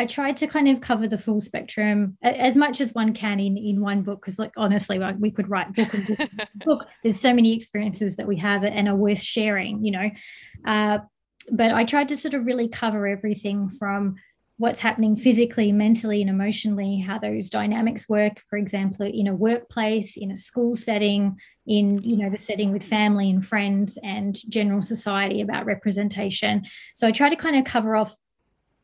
I 0.00 0.06
tried 0.06 0.38
to 0.38 0.46
kind 0.46 0.66
of 0.66 0.80
cover 0.80 1.06
the 1.06 1.18
full 1.18 1.40
spectrum 1.40 2.16
as 2.22 2.56
much 2.56 2.80
as 2.80 2.94
one 2.94 3.12
can 3.12 3.38
in, 3.38 3.58
in 3.58 3.82
one 3.82 4.00
book 4.00 4.22
because 4.22 4.38
like 4.38 4.52
honestly 4.56 4.98
like 4.98 5.16
we 5.18 5.30
could 5.30 5.50
write 5.50 5.74
book 5.74 5.92
and 5.92 6.06
book, 6.06 6.30
book, 6.64 6.86
there's 7.02 7.20
so 7.20 7.34
many 7.34 7.54
experiences 7.54 8.16
that 8.16 8.26
we 8.26 8.38
have 8.38 8.64
and 8.64 8.88
are 8.88 8.96
worth 8.96 9.20
sharing 9.20 9.84
you 9.84 9.90
know? 9.90 10.10
Uh, 10.66 11.00
but 11.52 11.72
I 11.72 11.84
tried 11.84 12.08
to 12.08 12.16
sort 12.16 12.32
of 12.32 12.46
really 12.46 12.66
cover 12.66 13.06
everything 13.06 13.68
from 13.68 14.14
what's 14.56 14.80
happening 14.80 15.16
physically 15.16 15.70
mentally 15.70 16.22
and 16.22 16.30
emotionally 16.30 16.98
how 16.98 17.18
those 17.18 17.50
dynamics 17.50 18.08
work 18.08 18.40
for 18.48 18.56
example 18.56 19.04
in 19.04 19.26
a 19.26 19.34
workplace 19.34 20.16
in 20.16 20.30
a 20.30 20.36
school 20.36 20.74
setting 20.74 21.36
in 21.66 22.02
you 22.02 22.16
know 22.16 22.30
the 22.30 22.38
setting 22.38 22.72
with 22.72 22.82
family 22.82 23.28
and 23.28 23.44
friends 23.44 23.98
and 24.02 24.38
general 24.50 24.80
society 24.80 25.42
about 25.42 25.66
representation. 25.66 26.64
So 26.94 27.06
i 27.06 27.12
try 27.12 27.28
to 27.28 27.36
kind 27.36 27.56
of 27.56 27.66
cover 27.66 27.96
off 27.96 28.14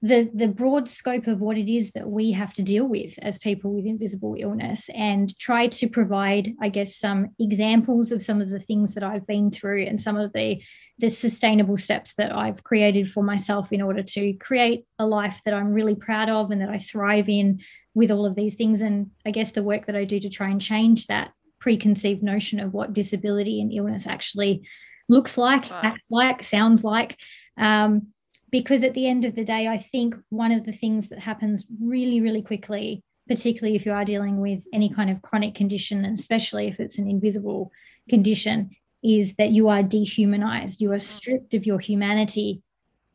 the 0.06 0.30
the 0.34 0.46
broad 0.46 0.88
scope 0.88 1.26
of 1.26 1.40
what 1.40 1.58
it 1.58 1.72
is 1.72 1.92
that 1.92 2.08
we 2.08 2.30
have 2.30 2.52
to 2.52 2.62
deal 2.62 2.84
with 2.84 3.14
as 3.22 3.38
people 3.38 3.72
with 3.72 3.84
invisible 3.84 4.36
illness 4.38 4.88
and 4.94 5.36
try 5.38 5.66
to 5.66 5.88
provide 5.88 6.54
i 6.60 6.68
guess 6.68 6.96
some 6.96 7.28
examples 7.38 8.12
of 8.12 8.22
some 8.22 8.40
of 8.40 8.48
the 8.48 8.60
things 8.60 8.94
that 8.94 9.02
i've 9.02 9.26
been 9.26 9.50
through 9.50 9.82
and 9.84 10.00
some 10.00 10.16
of 10.16 10.32
the 10.32 10.62
the 10.98 11.08
sustainable 11.08 11.76
steps 11.76 12.14
that 12.14 12.32
i've 12.32 12.62
created 12.62 13.10
for 13.10 13.22
myself 13.22 13.72
in 13.72 13.82
order 13.82 14.02
to 14.02 14.32
create 14.34 14.86
a 14.98 15.06
life 15.06 15.40
that 15.44 15.54
i'm 15.54 15.72
really 15.72 15.94
proud 15.94 16.28
of 16.28 16.50
and 16.50 16.60
that 16.60 16.70
i 16.70 16.78
thrive 16.78 17.28
in 17.28 17.58
with 17.94 18.10
all 18.10 18.26
of 18.26 18.34
these 18.34 18.54
things. 18.54 18.82
And 18.82 19.10
i 19.24 19.30
guess 19.30 19.52
the 19.52 19.62
work 19.62 19.86
that 19.86 19.96
i 19.96 20.04
do 20.04 20.20
to 20.20 20.28
try 20.28 20.50
and 20.50 20.60
change 20.60 21.06
that 21.06 21.32
preconceived 21.58 22.22
notion 22.22 22.60
of 22.60 22.72
what 22.72 22.92
disability 22.92 23.60
and 23.60 23.72
illness 23.72 24.06
actually 24.06 24.68
looks 25.08 25.38
like 25.38 25.70
acts 25.72 26.10
like 26.10 26.42
sounds 26.42 26.84
like 26.84 27.18
um, 27.58 28.08
because 28.50 28.84
at 28.84 28.94
the 28.94 29.06
end 29.08 29.24
of 29.24 29.34
the 29.34 29.44
day, 29.44 29.68
I 29.68 29.78
think 29.78 30.14
one 30.28 30.52
of 30.52 30.64
the 30.64 30.72
things 30.72 31.08
that 31.08 31.18
happens 31.18 31.66
really, 31.80 32.20
really 32.20 32.42
quickly, 32.42 33.02
particularly 33.28 33.76
if 33.76 33.84
you 33.84 33.92
are 33.92 34.04
dealing 34.04 34.40
with 34.40 34.64
any 34.72 34.92
kind 34.92 35.10
of 35.10 35.22
chronic 35.22 35.54
condition, 35.54 36.04
and 36.04 36.16
especially 36.16 36.68
if 36.68 36.78
it's 36.78 36.98
an 36.98 37.08
invisible 37.08 37.72
condition, 38.08 38.70
is 39.02 39.34
that 39.34 39.50
you 39.50 39.68
are 39.68 39.82
dehumanized. 39.82 40.80
You 40.80 40.92
are 40.92 40.98
stripped 40.98 41.54
of 41.54 41.66
your 41.66 41.78
humanity 41.78 42.62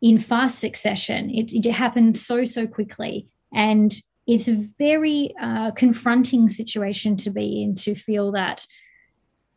in 0.01 0.19
fast 0.19 0.59
succession. 0.59 1.29
It, 1.29 1.53
it 1.53 1.71
happened 1.71 2.17
so, 2.17 2.43
so 2.43 2.67
quickly. 2.67 3.27
And 3.53 3.93
it's 4.27 4.47
a 4.47 4.67
very 4.77 5.33
uh, 5.41 5.71
confronting 5.71 6.47
situation 6.47 7.15
to 7.17 7.29
be 7.29 7.63
in 7.63 7.75
to 7.75 7.95
feel 7.95 8.31
that 8.33 8.65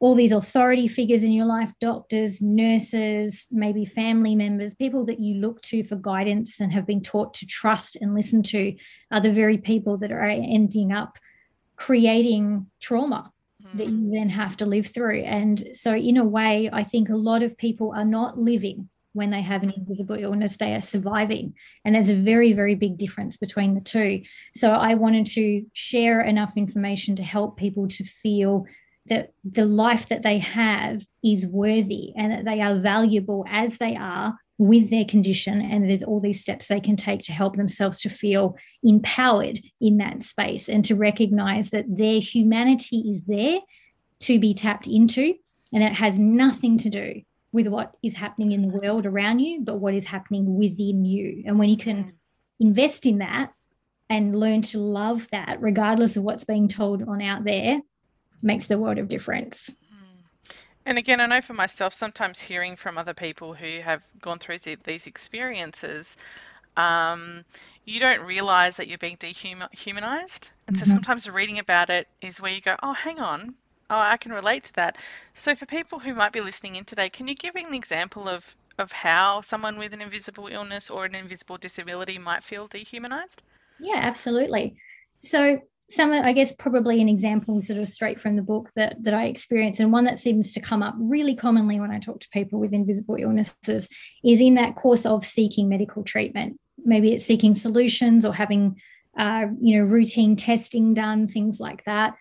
all 0.05 0.15
these 0.15 0.33
authority 0.33 0.87
figures 0.87 1.25
in 1.25 1.33
your 1.33 1.47
life 1.47 1.73
doctors, 1.81 2.43
nurses, 2.43 3.49
maybe 3.51 3.87
family 3.87 4.37
members, 4.37 4.75
people 4.75 5.07
that 5.07 5.19
you 5.19 5.37
look 5.37 5.63
to 5.63 5.83
for 5.83 5.97
guidance 5.97 6.61
and 6.61 6.71
have 6.71 6.87
been 6.87 7.01
taught 7.01 7.33
to 7.33 7.47
trust 7.47 7.97
and 7.97 8.15
listen 8.15 8.43
to 8.43 8.77
are 9.11 9.23
the 9.23 9.33
very 9.33 9.57
people 9.57 9.97
that 9.97 10.13
are 10.13 10.29
ending 10.29 10.93
up 10.93 11.17
creating 11.77 12.67
trauma 12.83 13.33
mm. 13.65 13.79
that 13.79 13.87
you 13.87 13.97
mm. 13.97 14.13
then 14.13 14.29
have 14.29 14.59
to 14.59 14.67
live 14.67 14.87
through. 14.87 15.23
And 15.23 15.75
so, 15.75 15.95
in 15.95 16.19
a 16.19 16.25
way, 16.25 16.69
I 16.71 16.85
think 16.85 17.09
a 17.09 17.17
lot 17.17 17.43
of 17.43 17.57
people 17.57 17.95
are 17.97 18.05
not 18.05 18.37
living 18.37 18.91
when 19.15 19.31
they 19.31 19.41
have 19.41 19.63
an 19.63 19.73
invisible 19.75 20.17
illness, 20.17 20.59
they 20.59 20.75
are 20.75 20.81
surviving. 20.83 21.55
And 21.83 21.95
there's 21.95 22.11
a 22.11 22.17
very, 22.17 22.53
very 22.53 22.75
big 22.75 22.99
difference 22.99 23.39
between 23.39 23.75
the 23.75 23.81
two. 23.81 24.23
So 24.55 24.73
I 24.73 24.95
wanted 24.95 25.27
to 25.29 25.65
share 25.73 26.21
enough 26.21 26.57
information 26.57 27.17
to 27.17 27.23
help 27.23 27.57
people 27.57 27.87
to 27.89 28.05
feel 28.05 28.67
that 29.07 29.33
the 29.45 29.67
life 29.67 30.09
that 30.09 30.23
they 30.23 30.39
have 30.39 31.05
is 31.23 31.47
worthy 31.47 32.13
and 32.17 32.33
that 32.33 32.45
they 32.45 32.61
are 32.61 32.77
valuable 32.77 33.45
as 33.49 33.79
they 33.79 33.97
are 33.97 34.37
with 34.57 34.89
their 34.91 35.05
condition. 35.05 35.61
And 35.61 35.89
there's 35.89 36.03
all 36.03 36.21
these 36.21 36.41
steps 36.41 36.67
they 36.67 36.81
can 36.81 36.97
take 36.97 37.23
to 37.23 37.33
help 37.33 37.57
themselves 37.57 38.01
to 38.01 38.09
feel 38.09 38.57
empowered 38.83 39.61
in 39.81 39.99
that 39.99 40.23
space 40.23 40.69
and 40.69 40.85
to 40.87 40.95
recognize 40.95 41.71
that 41.71 41.85
their 41.89 42.21
humanity 42.21 43.05
is 43.09 43.25
there 43.25 43.61
to 44.21 44.39
be 44.39 44.55
tapped 44.55 44.87
into. 44.87 45.35
And 45.73 45.83
it 45.83 45.95
has 45.95 46.19
nothing 46.19 46.79
to 46.79 46.89
do 46.89 47.23
with 47.53 47.69
what 47.69 47.95
is 48.03 48.15
happening 48.15 48.53
in 48.53 48.63
the 48.63 48.79
world 48.79 49.07
around 49.07 49.39
you 49.39 49.61
but 49.63 49.79
what 49.79 49.95
is 49.95 50.07
happening 50.07 50.57
within 50.57 51.05
you. 51.05 51.45
And 51.47 51.59
when 51.59 51.69
you 51.69 51.77
can 51.77 52.15
invest 52.59 53.07
in 53.07 53.19
that 53.19 53.53
and 54.09 54.37
learn 54.39 54.63
to 54.63 54.79
love 54.79 55.29
that 55.31 55.61
regardless 55.61 56.17
of 56.17 56.25
what's 56.25 56.45
being 56.45 56.69
told 56.69 57.03
on 57.03 57.23
out 57.23 57.45
there 57.45 57.81
makes 58.45 58.67
the 58.67 58.79
world 58.79 58.99
of 58.99 59.09
difference. 59.09 59.71
Mm. 59.71 60.55
And 60.87 60.99
again, 60.99 61.21
I 61.21 61.27
know 61.27 61.41
for 61.41 61.55
myself, 61.55 61.95
sometimes 61.95 62.41
hearing 62.41 62.77
from 62.77 62.99
other 62.99 63.15
people 63.15 63.55
who 63.55 63.81
have 63.81 64.07
gone 64.21 64.39
through 64.39 64.59
these 64.85 65.07
experiences, 65.07 66.17
um, 66.77 67.45
you 67.85 68.01
don't 68.01 68.21
realize 68.21 68.77
that 68.77 68.89
you're 68.89 68.99
being 68.99 69.17
dehumanized. 69.19 70.51
And 70.67 70.77
mm-hmm. 70.77 70.85
so 70.85 70.91
sometimes 70.91 71.29
reading 71.29 71.59
about 71.59 71.91
it 71.91 72.09
is 72.21 72.41
where 72.41 72.53
you 72.53 72.61
go, 72.61 72.77
oh, 72.83 72.93
hang 72.93 73.19
on. 73.19 73.55
Oh, 73.91 73.99
I 73.99 74.17
can 74.17 74.33
relate 74.33 74.65
to 74.65 74.73
that. 74.75 74.97
So 75.35 75.55
for 75.55 75.67
people 75.67 75.99
who 75.99 76.15
might 76.15 76.33
be 76.33 76.41
listening 76.41 76.77
in 76.77 76.85
today, 76.85 77.11
can 77.11 77.29
you 77.29 77.35
give 77.35 77.55
an 77.55 77.75
example 77.75 78.29
of, 78.29 78.57
of 78.79 78.93
how 78.93 79.41
someone 79.43 79.79
with 79.79 79.93
an 79.93 80.03
invisible 80.03 80.49
illness 80.49 80.91
or 80.91 81.05
an 81.05 81.15
invisible 81.15 81.59
disability 81.59 82.19
might 82.19 82.43
feel 82.43 82.67
dehumanized? 82.67 83.43
Yeah, 83.79 83.99
absolutely. 83.99 84.77
So 85.21 85.61
some 85.91 86.13
i 86.13 86.33
guess 86.33 86.53
probably 86.53 87.01
an 87.01 87.09
example 87.09 87.61
sort 87.61 87.79
of 87.79 87.89
straight 87.89 88.21
from 88.21 88.37
the 88.37 88.43
book 88.43 88.71
that 88.75 88.97
that 89.03 89.13
i 89.13 89.27
experienced 89.27 89.81
and 89.81 89.93
one 89.93 90.05
that 90.05 90.19
seems 90.19 90.53
to 90.53 90.61
come 90.61 90.83
up 90.83 90.95
really 90.99 91.35
commonly 91.35 91.79
when 91.79 91.91
i 91.91 91.99
talk 91.99 92.21
to 92.21 92.29
people 92.31 92.59
with 92.59 92.73
invisible 92.73 93.17
illnesses 93.19 93.89
is 94.25 94.41
in 94.41 94.55
that 94.55 94.75
course 94.75 95.07
of 95.07 95.25
seeking 95.25 95.69
medical 95.69 96.03
treatment. 96.03 96.59
Maybe 96.85 97.13
it's 97.13 97.25
seeking 97.25 97.55
solutions 97.55 98.25
or 98.25 98.35
having 98.35 98.81
uh, 99.17 99.47
you 99.61 99.79
know 99.79 99.85
routine 99.85 100.35
testing 100.35 100.93
done 100.93 101.29
things 101.29 101.61
like 101.61 101.85
that 101.85 102.15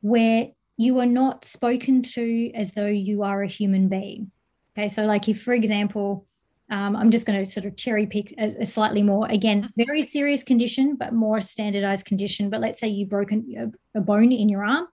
where 0.00 0.48
you 0.76 0.98
are 0.98 1.06
not 1.06 1.44
spoken 1.44 2.02
to 2.02 2.50
as 2.54 2.72
though 2.72 2.86
you 2.86 3.22
are 3.22 3.42
a 3.42 3.48
human 3.48 3.88
being. 3.88 4.32
Okay 4.76 4.88
so 4.88 5.04
like 5.04 5.28
if 5.28 5.42
for 5.42 5.54
example 5.54 6.26
um, 6.70 6.96
I'm 6.96 7.10
just 7.10 7.26
going 7.26 7.44
to 7.44 7.50
sort 7.50 7.66
of 7.66 7.76
cherry 7.76 8.06
pick 8.06 8.34
a, 8.38 8.46
a, 8.60 8.66
slightly 8.66 9.02
more, 9.02 9.28
again, 9.28 9.68
very 9.76 10.02
serious 10.02 10.42
condition, 10.42 10.96
but 10.96 11.12
more 11.12 11.40
standardized 11.40 12.06
condition. 12.06 12.48
But 12.48 12.60
let's 12.60 12.80
say 12.80 12.88
you've 12.88 13.10
broken 13.10 13.72
a, 13.94 13.98
a 13.98 14.00
bone 14.00 14.32
in 14.32 14.48
your 14.48 14.64
arm. 14.64 14.86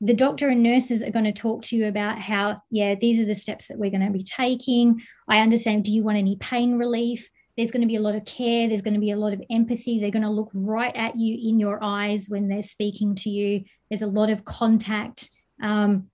The 0.00 0.14
doctor 0.14 0.48
and 0.48 0.62
nurses 0.62 1.02
are 1.02 1.10
going 1.10 1.24
to 1.24 1.32
talk 1.32 1.62
to 1.62 1.76
you 1.76 1.86
about 1.86 2.18
how, 2.18 2.62
yeah, 2.70 2.96
these 2.96 3.20
are 3.20 3.24
the 3.24 3.34
steps 3.34 3.68
that 3.68 3.78
we're 3.78 3.90
going 3.90 4.04
to 4.04 4.10
be 4.10 4.24
taking. 4.24 5.00
I 5.28 5.38
understand. 5.38 5.84
Do 5.84 5.92
you 5.92 6.02
want 6.02 6.18
any 6.18 6.36
pain 6.36 6.76
relief? 6.76 7.30
There's 7.56 7.70
going 7.70 7.82
to 7.82 7.88
be 7.88 7.96
a 7.96 8.00
lot 8.00 8.16
of 8.16 8.24
care. 8.24 8.68
There's 8.68 8.82
going 8.82 8.94
to 8.94 9.00
be 9.00 9.12
a 9.12 9.16
lot 9.16 9.32
of 9.32 9.42
empathy. 9.48 9.98
They're 9.98 10.10
going 10.10 10.22
to 10.24 10.30
look 10.30 10.50
right 10.52 10.94
at 10.94 11.16
you 11.16 11.48
in 11.48 11.58
your 11.60 11.78
eyes 11.82 12.28
when 12.28 12.48
they're 12.48 12.60
speaking 12.60 13.14
to 13.16 13.30
you. 13.30 13.64
There's 13.88 14.02
a 14.02 14.06
lot 14.06 14.30
of 14.30 14.44
contact. 14.44 15.30
Um, 15.62 16.04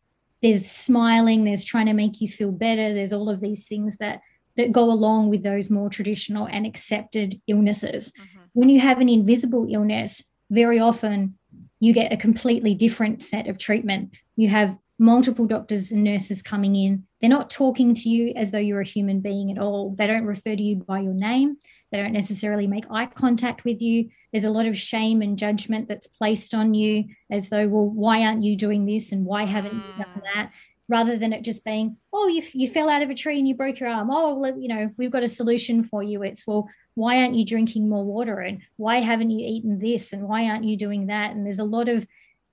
there's 0.42 0.71
smiling. 0.71 1.44
There's 1.44 1.64
trying 1.64 1.87
to 1.87 1.94
make 1.94 2.21
you 2.21 2.28
feel 2.28 2.52
better. 2.52 2.92
There's 2.92 3.12
all 3.12 3.30
of 3.30 3.40
these 3.40 3.66
things 3.66 3.97
that 3.97 4.21
that 4.56 4.73
go 4.73 4.90
along 4.90 5.30
with 5.30 5.42
those 5.42 5.71
more 5.71 5.88
traditional 5.88 6.47
and 6.47 6.66
accepted 6.66 7.40
illnesses. 7.47 8.12
Mm-hmm. 8.12 8.40
When 8.52 8.68
you 8.68 8.80
have 8.80 9.00
an 9.00 9.09
invisible 9.09 9.66
illness, 9.71 10.23
very 10.50 10.78
often 10.78 11.38
you 11.80 11.92
get 11.92 12.12
a 12.12 12.16
completely 12.16 12.75
different 12.75 13.23
set 13.23 13.49
of 13.49 13.59
treatment. 13.59 14.14
You 14.37 14.49
have 14.49 14.76
multiple 14.99 15.47
doctors 15.47 15.90
and 15.90 16.04
nurses 16.04 16.42
coming 16.42 16.76
in 16.76 17.04
they're 17.23 17.30
not 17.30 17.50
talking 17.50 17.94
to 17.94 18.09
you 18.09 18.32
as 18.35 18.50
though 18.50 18.59
you're 18.59 18.80
a 18.80 18.85
human 18.85 19.21
being 19.21 19.52
at 19.52 19.59
all. 19.59 19.94
They 19.97 20.09
don't 20.09 20.25
refer 20.25 20.56
to 20.56 20.62
you 20.62 20.76
by 20.76 20.99
your 20.99 21.14
name. 21.14 21.56
They 21.92 21.99
don't 21.99 22.12
necessarily 22.12 22.66
make 22.66 22.85
eye 22.90 23.06
contact 23.06 23.64
with 23.64 23.80
you. 23.80 24.11
There's 24.32 24.44
a 24.44 24.50
lot 24.50 24.66
of 24.66 24.76
shame 24.76 25.23
and 25.23 25.38
judgment 25.38 25.87
that's 25.87 26.09
placed 26.09 26.52
on 26.52 26.75
you 26.75 27.04
as 27.30 27.49
though, 27.49 27.68
well, 27.68 27.88
why 27.88 28.25
aren't 28.25 28.42
you 28.42 28.56
doing 28.56 28.87
this 28.87 29.12
and 29.12 29.25
why 29.25 29.44
haven't 29.44 29.75
you 29.75 29.82
done 29.99 30.14
mm. 30.16 30.23
that? 30.35 30.50
Rather 30.93 31.17
than 31.17 31.33
it 31.33 31.43
just 31.43 31.65
being, 31.65 31.97
oh, 32.13 32.29
you, 32.29 32.43
you 32.53 32.69
fell 32.69 32.91
out 32.91 33.01
of 33.01 33.09
a 33.09 33.15
tree 33.15 33.39
and 33.39 33.49
you 33.49 33.55
broke 33.55 33.81
your 33.81 33.89
arm. 33.89 34.11
Oh, 34.11 34.39
well, 34.39 34.59
you 34.59 34.69
know, 34.69 34.91
we've 34.99 35.11
got 35.11 35.23
a 35.23 35.29
solution 35.29 35.83
for 35.83 36.03
you. 36.03 36.23
It's, 36.23 36.47
well, 36.47 36.69
why 36.95 37.23
aren't 37.23 37.35
you 37.35 37.47
drinking 37.47 37.89
more 37.89 38.05
water? 38.05 38.41
And 38.41 38.61
why 38.77 38.99
haven't 38.99 39.31
you 39.31 39.47
eaten 39.49 39.79
this? 39.79 40.13
And 40.13 40.29
why 40.29 40.51
aren't 40.51 40.65
you 40.65 40.77
doing 40.77 41.07
that? 41.07 41.31
And 41.31 41.47
there's 41.47 41.61
a 41.61 41.65
lot 41.65 41.89
of 41.89 42.07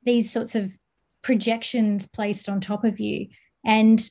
these 0.06 0.32
sorts 0.32 0.56
of 0.56 0.72
projections 1.22 2.08
placed 2.08 2.48
on 2.48 2.62
top 2.62 2.86
of 2.86 3.02
you. 3.02 3.28
And 3.66 4.10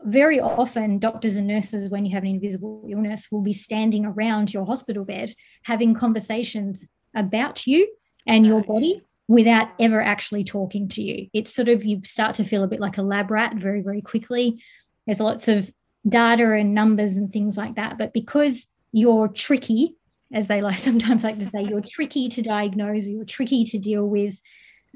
very 0.00 0.40
often 0.40 0.98
doctors 0.98 1.36
and 1.36 1.46
nurses 1.46 1.90
when 1.90 2.06
you 2.06 2.12
have 2.14 2.22
an 2.22 2.30
invisible 2.30 2.86
illness 2.90 3.28
will 3.30 3.42
be 3.42 3.52
standing 3.52 4.06
around 4.06 4.54
your 4.54 4.64
hospital 4.64 5.04
bed 5.04 5.30
having 5.64 5.94
conversations 5.94 6.88
about 7.14 7.66
you 7.66 7.86
and 8.26 8.46
your 8.46 8.62
body 8.62 9.02
without 9.28 9.68
ever 9.78 10.02
actually 10.02 10.44
talking 10.44 10.88
to 10.88 11.02
you 11.02 11.28
it's 11.32 11.54
sort 11.54 11.68
of 11.68 11.84
you 11.84 12.00
start 12.04 12.34
to 12.34 12.44
feel 12.44 12.64
a 12.64 12.68
bit 12.68 12.80
like 12.80 12.98
a 12.98 13.02
lab 13.02 13.30
rat 13.30 13.54
very 13.54 13.80
very 13.80 14.00
quickly 14.00 14.62
there's 15.06 15.20
lots 15.20 15.48
of 15.48 15.70
data 16.08 16.52
and 16.52 16.74
numbers 16.74 17.16
and 17.16 17.32
things 17.32 17.56
like 17.56 17.76
that 17.76 17.96
but 17.96 18.12
because 18.12 18.66
you're 18.92 19.28
tricky 19.28 19.94
as 20.34 20.48
they 20.48 20.60
like 20.62 20.78
sometimes 20.78 21.24
like 21.24 21.38
to 21.38 21.46
say 21.46 21.62
you're 21.62 21.80
tricky 21.80 22.28
to 22.28 22.42
diagnose 22.42 23.06
you're 23.06 23.24
tricky 23.24 23.64
to 23.64 23.78
deal 23.78 24.06
with 24.06 24.40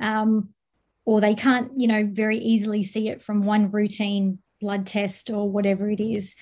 um, 0.01 0.51
or 1.05 1.21
they 1.21 1.35
can't 1.35 1.73
you 1.77 1.87
know 1.87 2.07
very 2.11 2.39
easily 2.39 2.83
see 2.83 3.09
it 3.09 3.23
from 3.23 3.45
one 3.45 3.71
routine 3.71 4.39
blood 4.61 4.87
test 4.87 5.31
or 5.31 5.51
whatever 5.51 5.91
it 5.91 6.01
is, 6.01 6.35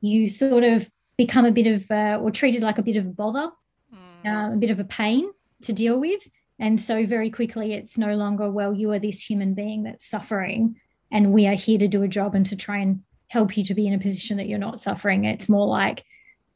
you 0.00 0.28
sort 0.28 0.64
of 0.64 0.88
become 1.16 1.44
a 1.44 1.52
bit 1.52 1.66
of, 1.66 1.90
uh, 1.90 2.18
or 2.20 2.30
treated 2.30 2.62
like 2.62 2.78
a 2.78 2.82
bit 2.82 2.96
of 2.96 3.06
a 3.06 3.10
bother, 3.10 3.50
mm. 3.94 4.50
uh, 4.50 4.54
a 4.54 4.56
bit 4.56 4.70
of 4.70 4.80
a 4.80 4.84
pain 4.84 5.30
to 5.62 5.72
deal 5.72 5.98
with. 5.98 6.28
And 6.58 6.80
so 6.80 7.04
very 7.04 7.30
quickly, 7.30 7.72
it's 7.72 7.98
no 7.98 8.14
longer, 8.14 8.50
well, 8.50 8.72
you 8.72 8.92
are 8.92 8.98
this 8.98 9.28
human 9.28 9.54
being 9.54 9.82
that's 9.84 10.06
suffering, 10.06 10.76
and 11.10 11.32
we 11.32 11.46
are 11.46 11.54
here 11.54 11.78
to 11.78 11.88
do 11.88 12.02
a 12.02 12.08
job 12.08 12.34
and 12.34 12.46
to 12.46 12.56
try 12.56 12.78
and 12.78 13.02
help 13.28 13.56
you 13.56 13.64
to 13.64 13.74
be 13.74 13.86
in 13.86 13.94
a 13.94 13.98
position 13.98 14.36
that 14.36 14.48
you're 14.48 14.58
not 14.58 14.80
suffering. 14.80 15.24
It's 15.24 15.48
more 15.48 15.66
like 15.66 16.04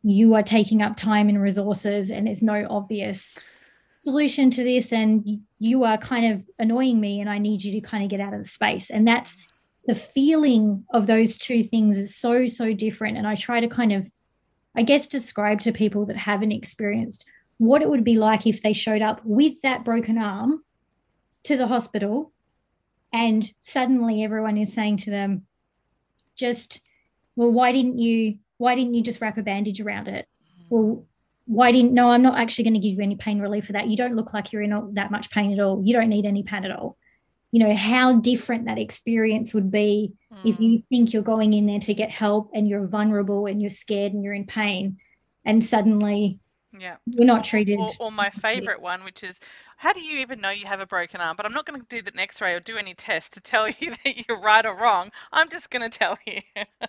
you 0.02 0.35
are 0.35 0.43
taking 0.43 0.83
up 0.83 0.97
time 0.97 1.28
and 1.28 1.40
resources, 1.40 2.11
and 2.11 2.26
there's 2.26 2.43
no 2.43 2.67
obvious 2.71 3.38
solution 3.99 4.50
to 4.50 4.62
this. 4.62 4.93
And 4.93 5.40
you 5.59 5.85
are 5.85 5.99
kind 5.99 6.33
of 6.33 6.43
annoying 6.59 7.00
me, 7.00 7.21
and 7.21 7.28
I 7.28 7.38
need 7.38 7.64
you 7.64 7.73
to 7.73 7.81
kind 7.81 8.05
of 8.05 8.11
get 8.11 8.21
out 8.21 8.35
of 8.35 8.40
the 8.40 8.49
space. 8.49 8.90
And 8.90 9.07
that's 9.07 9.37
the 9.88 9.95
feeling 9.95 10.85
of 10.93 11.07
those 11.07 11.38
two 11.38 11.64
things 11.64 11.97
is 11.97 12.14
so 12.14 12.47
so 12.47 12.75
different 12.75 13.17
and 13.17 13.26
i 13.26 13.35
try 13.35 13.59
to 13.59 13.67
kind 13.67 13.90
of 13.90 14.09
i 14.76 14.83
guess 14.83 15.09
describe 15.09 15.59
to 15.59 15.73
people 15.73 16.05
that 16.05 16.17
haven't 16.17 16.52
experienced 16.52 17.25
what 17.58 17.82
it 17.82 17.90
would 17.90 18.04
be 18.04 18.16
like 18.16 18.46
if 18.46 18.62
they 18.62 18.72
showed 18.72 19.02
up 19.02 19.20
with 19.24 19.60
that 19.62 19.84
broken 19.84 20.16
arm 20.16 20.62
to 21.44 21.56
the 21.56 21.66
hospital 21.66 22.32
and 23.12 23.52
suddenly 23.60 24.22
everyone 24.22 24.56
is 24.56 24.72
saying 24.72 24.96
to 24.96 25.10
them 25.10 25.42
just 26.36 26.80
well 27.36 27.50
why 27.50 27.72
didn't 27.72 27.98
you 27.98 28.38
why 28.58 28.74
didn't 28.74 28.94
you 28.94 29.02
just 29.02 29.20
wrap 29.20 29.38
a 29.38 29.42
bandage 29.42 29.80
around 29.80 30.08
it? 30.08 30.26
Well 30.70 31.04
why 31.46 31.72
didn't 31.72 31.94
no 31.94 32.10
i'm 32.10 32.22
not 32.22 32.38
actually 32.38 32.64
going 32.64 32.74
to 32.74 32.80
give 32.80 32.98
you 32.98 33.02
any 33.02 33.16
pain 33.16 33.40
relief 33.40 33.66
for 33.66 33.72
that. 33.72 33.88
You 33.88 33.96
don't 33.96 34.16
look 34.16 34.32
like 34.32 34.52
you're 34.52 34.62
in 34.62 34.94
that 34.94 35.10
much 35.10 35.30
pain 35.30 35.52
at 35.52 35.60
all. 35.60 35.82
You 35.84 35.94
don't 35.94 36.08
need 36.08 36.26
any 36.26 36.42
pain 36.42 36.64
at 36.64 36.70
all. 36.70 36.96
You 37.50 37.60
know 37.60 37.74
how 37.74 38.20
different 38.20 38.66
that 38.66 38.78
experience 38.78 39.54
would 39.54 39.70
be 39.70 40.12
mm. 40.32 40.38
if 40.44 40.60
you 40.60 40.82
think 40.90 41.12
you're 41.12 41.22
going 41.22 41.54
in 41.54 41.66
there 41.66 41.80
to 41.80 41.94
get 41.94 42.10
help 42.10 42.50
and 42.52 42.68
you're 42.68 42.86
vulnerable 42.86 43.46
and 43.46 43.60
you're 43.62 43.70
scared 43.70 44.12
and 44.12 44.22
you're 44.22 44.34
in 44.34 44.46
pain 44.46 44.98
and 45.44 45.64
suddenly 45.64 46.40
yeah. 46.78 46.96
We're 47.06 47.25
not 47.25 47.44
treated 47.44 47.78
or, 47.78 47.88
or 48.00 48.12
my 48.12 48.30
favorite 48.30 48.80
one 48.80 49.04
which 49.04 49.25
is 49.25 49.40
how 49.76 49.92
do 49.92 50.00
you 50.00 50.18
even 50.18 50.40
know 50.40 50.50
you 50.50 50.66
have 50.66 50.80
a 50.80 50.87
broken 50.87 51.20
arm? 51.20 51.37
But 51.37 51.46
i'm 51.46 51.52
not 51.52 51.66
going 51.66 51.80
to 51.80 51.87
do 51.88 52.02
the 52.02 52.18
x-ray 52.20 52.54
or 52.54 52.60
do 52.60 52.76
any 52.76 52.94
test 52.94 53.32
to 53.34 53.40
tell 53.40 53.68
you 53.78 53.92
that 54.04 54.28
you're 54.28 54.40
right 54.40 54.64
or 54.66 54.76
wrong. 54.76 55.10
I'm 55.32 55.48
just 55.48 55.70
going 55.70 55.88
to 55.88 55.98
tell 55.98 56.16
you. 56.26 56.40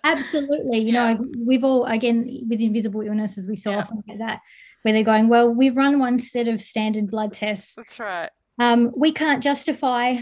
Absolutely. 0.04 0.80
You 0.80 0.92
yeah. 0.92 1.12
know 1.14 1.26
we've 1.38 1.64
all 1.64 1.86
again 1.86 2.46
with 2.48 2.60
invisible 2.60 3.02
illnesses 3.02 3.48
we 3.48 3.56
so 3.56 3.70
yeah. 3.70 3.78
often 3.78 4.02
get 4.06 4.18
that 4.18 4.40
where 4.82 4.94
they're 4.94 5.02
going 5.02 5.28
well 5.28 5.48
we've 5.48 5.76
run 5.76 5.98
one 5.98 6.18
set 6.18 6.48
of 6.48 6.60
standard 6.60 7.10
blood 7.10 7.32
tests. 7.32 7.74
That's 7.74 7.98
right. 7.98 8.30
Um, 8.58 8.92
we 8.94 9.12
can't 9.12 9.42
justify 9.42 10.18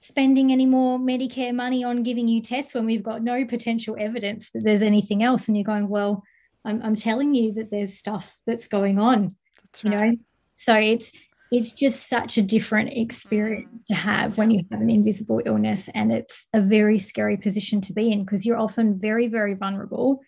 spending 0.00 0.50
any 0.50 0.66
more 0.66 0.98
Medicare 0.98 1.54
money 1.54 1.84
on 1.84 2.02
giving 2.02 2.26
you 2.26 2.40
tests 2.40 2.74
when 2.74 2.86
we've 2.86 3.02
got 3.02 3.22
no 3.22 3.44
potential 3.44 3.96
evidence 3.98 4.50
that 4.50 4.64
there's 4.64 4.82
anything 4.82 5.22
else. 5.22 5.46
And 5.46 5.56
you're 5.56 5.64
going, 5.64 5.88
well, 5.88 6.24
I'm, 6.64 6.82
I'm 6.82 6.94
telling 6.94 7.34
you 7.34 7.52
that 7.54 7.70
there's 7.70 7.96
stuff 7.96 8.36
that's 8.46 8.68
going 8.68 8.98
on, 8.98 9.36
that's 9.62 9.84
you 9.84 9.90
know? 9.90 10.16
So 10.56 10.74
it's, 10.74 11.12
it's 11.50 11.72
just 11.72 12.08
such 12.08 12.38
a 12.38 12.42
different 12.42 12.92
experience 12.92 13.84
to 13.84 13.94
have 13.94 14.38
when 14.38 14.50
you 14.50 14.64
have 14.70 14.80
an 14.80 14.90
invisible 14.90 15.40
illness. 15.44 15.88
And 15.94 16.12
it's 16.12 16.46
a 16.52 16.60
very 16.60 16.98
scary 16.98 17.36
position 17.36 17.80
to 17.82 17.92
be 17.92 18.12
in 18.12 18.24
because 18.24 18.44
you're 18.44 18.58
often 18.58 18.98
very, 18.98 19.26
very 19.26 19.54
vulnerable 19.54 20.20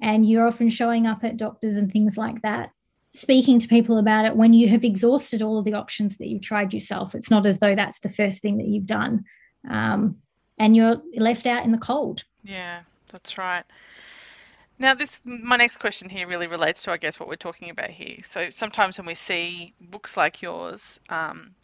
and 0.00 0.28
you're 0.28 0.46
often 0.46 0.70
showing 0.70 1.06
up 1.06 1.22
at 1.22 1.36
doctors 1.36 1.76
and 1.76 1.92
things 1.92 2.16
like 2.16 2.42
that 2.42 2.70
speaking 3.14 3.60
to 3.60 3.68
people 3.68 3.98
about 3.98 4.24
it 4.24 4.34
when 4.34 4.52
you 4.52 4.68
have 4.68 4.82
exhausted 4.82 5.40
all 5.40 5.56
of 5.56 5.64
the 5.64 5.72
options 5.72 6.18
that 6.18 6.26
you've 6.26 6.42
tried 6.42 6.74
yourself. 6.74 7.14
It's 7.14 7.30
not 7.30 7.46
as 7.46 7.60
though 7.60 7.76
that's 7.76 8.00
the 8.00 8.08
first 8.08 8.42
thing 8.42 8.58
that 8.58 8.66
you've 8.66 8.86
done. 8.86 9.24
Um, 9.70 10.16
and 10.58 10.74
you're 10.74 11.00
left 11.14 11.46
out 11.46 11.64
in 11.64 11.70
the 11.70 11.78
cold. 11.78 12.24
Yeah, 12.42 12.80
that's 13.12 13.38
right. 13.38 13.62
Now, 14.78 14.94
this 14.94 15.20
my 15.24 15.56
next 15.56 15.76
question 15.76 16.08
here 16.08 16.26
really 16.26 16.48
relates 16.48 16.82
to, 16.82 16.92
I 16.92 16.96
guess, 16.96 17.20
what 17.20 17.28
we're 17.28 17.36
talking 17.36 17.70
about 17.70 17.90
here. 17.90 18.18
So 18.24 18.50
sometimes 18.50 18.98
when 18.98 19.06
we 19.06 19.14
see 19.14 19.72
books 19.80 20.16
like 20.16 20.42
yours, 20.42 20.98
um, 21.08 21.54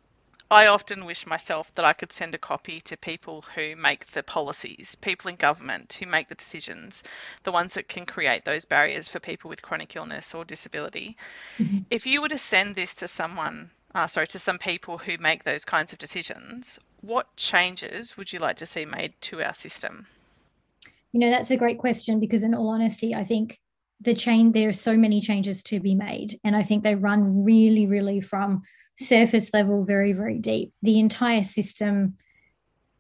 I 0.53 0.67
often 0.67 1.05
wish 1.05 1.27
myself 1.27 1.73
that 1.77 1.85
I 1.85 1.93
could 1.93 2.13
send 2.13 2.35
a 2.35 2.39
copy 2.39 2.81
to 2.83 2.97
people 2.97 3.43
who 3.55 3.77
make 3.77 4.07
the 4.07 4.25
policies, 4.25 4.97
people 4.97 5.29
in 5.29 5.37
government 5.37 5.93
who 6.01 6.07
make 6.07 6.27
the 6.27 6.35
decisions, 6.35 7.05
the 7.45 7.53
ones 7.53 7.75
that 7.75 7.89
can 7.89 8.05
create 8.05 8.45
those 8.45 8.65
barriers 8.65 9.07
for 9.07 9.21
people 9.21 9.49
with 9.49 9.63
chronic 9.63 9.95
illness 9.95 10.35
or 10.35 10.45
disability. 10.45 11.17
Mm-hmm. 11.59 11.79
If 11.91 12.07
you 12.07 12.21
were 12.21 12.29
to 12.29 12.39
send 12.39 12.75
this 12.75 12.95
to 12.97 13.09
someone, 13.09 13.71
uh, 13.95 14.09
sorry, 14.09 14.27
to 14.29 14.41
some 14.41 14.59
people 14.59 14.99
who 14.99 15.19
make 15.19 15.45
those 15.45 15.65
kinds 15.65 15.93
of 15.93 16.01
decisions, 16.01 16.81
what 17.01 17.37
changes 17.37 18.17
would 18.17 18.33
you 18.33 18.41
like 18.41 18.57
to 18.57 18.67
see 18.67 18.85
made 18.85 19.15
to 19.23 19.43
our 19.43 19.55
system? 19.55 20.09
You 21.13 21.21
know, 21.21 21.31
that's 21.31 21.51
a 21.51 21.57
great 21.57 21.79
question 21.79 22.21
because, 22.21 22.43
in 22.43 22.55
all 22.55 22.69
honesty, 22.69 23.15
I 23.15 23.25
think 23.25 23.59
the 24.01 24.15
chain 24.15 24.53
there 24.53 24.69
are 24.69 24.73
so 24.73 24.97
many 24.97 25.21
changes 25.21 25.63
to 25.65 25.81
be 25.81 25.95
made, 25.95 26.39
and 26.45 26.57
I 26.57 26.63
think 26.63 26.83
they 26.83 26.95
run 26.95 27.45
really, 27.45 27.87
really 27.87 28.21
from 28.21 28.63
surface 28.97 29.53
level 29.53 29.85
very, 29.85 30.13
very 30.13 30.39
deep. 30.39 30.73
The 30.83 30.99
entire 30.99 31.43
system 31.43 32.17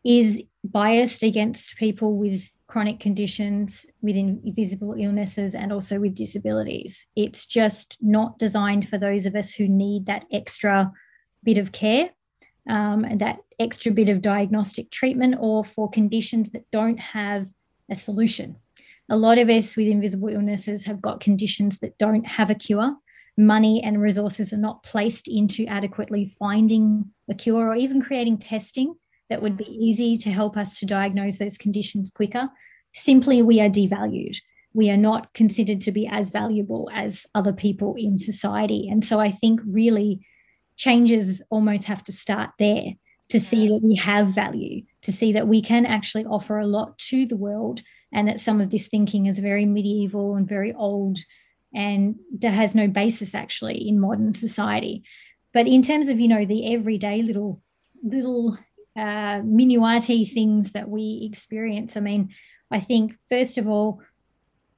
is 0.05 0.43
biased 0.65 1.23
against 1.23 1.77
people 1.77 2.17
with 2.17 2.43
chronic 2.67 3.01
conditions, 3.01 3.87
with 4.01 4.17
invisible 4.17 4.95
illnesses, 4.97 5.55
and 5.55 5.73
also 5.73 5.99
with 5.99 6.15
disabilities. 6.15 7.07
It's 7.17 7.47
just 7.47 7.97
not 8.01 8.39
designed 8.39 8.89
for 8.89 8.99
those 8.99 9.27
of 9.27 9.35
us 9.35 9.53
who 9.53 9.69
need 9.69 10.07
that 10.07 10.25
extra 10.33 10.93
bit 11.43 11.59
of 11.59 11.73
care 11.73 12.11
um, 12.69 13.07
that 13.19 13.39
extra 13.59 13.93
bit 13.93 14.09
of 14.09 14.21
diagnostic 14.21 14.91
treatment 14.91 15.37
or 15.39 15.65
for 15.65 15.91
conditions 15.91 16.51
that 16.51 16.71
don't 16.71 16.99
have 16.99 17.47
a 17.91 17.95
solution. 17.95 18.57
A 19.09 19.17
lot 19.17 19.39
of 19.39 19.49
us 19.49 19.77
with 19.77 19.89
invisible 19.89 20.29
illnesses 20.29 20.85
have 20.85 21.03
got 21.03 21.21
conditions 21.21 21.81
that 21.81 21.99
don't 21.99 22.25
have 22.25 22.49
a 22.49 22.55
cure 22.55 22.97
money 23.41 23.83
and 23.83 24.01
resources 24.01 24.53
are 24.53 24.59
not 24.59 24.83
placed 24.83 25.27
into 25.29 25.67
adequately 25.67 26.27
finding 26.27 27.07
a 27.29 27.35
cure 27.35 27.69
or 27.69 27.75
even 27.75 28.03
creating 28.03 28.39
testing 28.39 28.95
that 29.29 29.43
would 29.43 29.57
be 29.57 29.65
easy 29.65 30.17
to 30.19 30.31
help 30.31 30.57
us 30.57 30.79
to 30.79 30.87
diagnose 30.87 31.39
those 31.39 31.57
conditions 31.57 32.11
quicker, 32.11 32.49
simply 32.93 33.43
we 33.43 33.61
are 33.61 33.69
devalued. 33.69 34.37
We 34.73 34.91
are 34.91 34.97
not 34.97 35.33
considered 35.35 35.81
to 35.83 35.93
be 35.93 36.07
as 36.07 36.31
valuable 36.31 36.91
as 36.93 37.27
other 37.35 37.53
people 37.53 37.95
in 37.97 38.19
society. 38.19 38.89
And 38.89 39.05
so 39.05 39.19
I 39.19 39.31
think 39.31 39.61
really 39.67 40.27
changes 40.77 41.43
almost 41.51 41.87
have 41.87 42.05
to 42.05 42.13
start 42.13 42.51
there 42.59 42.95
to 43.31 43.41
see 43.41 43.69
that 43.69 43.81
we 43.83 43.95
have 43.97 44.29
value, 44.29 44.83
to 45.03 45.13
see 45.13 45.33
that 45.33 45.49
we 45.49 45.63
can 45.63 45.87
actually 45.87 46.25
offer 46.25 46.59
a 46.59 46.67
lot 46.67 46.99
to 46.99 47.27
the 47.27 47.37
world, 47.37 47.83
and 48.13 48.29
that 48.29 48.41
some 48.41 48.61
of 48.61 48.71
this 48.71 48.89
thinking 48.89 49.27
is 49.27 49.39
very 49.39 49.65
medieval 49.65 50.37
and 50.37 50.49
very 50.49 50.73
old 50.73 51.19
and 51.75 52.17
that 52.39 52.53
has 52.53 52.75
no 52.75 52.89
basis 52.89 53.35
actually 53.35 53.89
in 53.89 54.01
modern 54.01 54.35
society. 54.35 55.05
But 55.53 55.67
in 55.67 55.83
terms 55.83 56.09
of 56.09 56.21
you 56.21 56.29
know 56.29 56.45
the 56.45 56.75
everyday 56.75 57.23
little 57.23 57.61
little 58.03 58.59
uh, 58.97 59.41
minuati 59.43 60.31
things 60.31 60.73
that 60.73 60.89
we 60.89 61.29
experience, 61.31 61.97
I 61.97 62.01
mean, 62.01 62.31
I 62.71 62.81
think 62.81 63.17
first 63.29 63.59
of 63.59 63.69
all, 63.69 64.01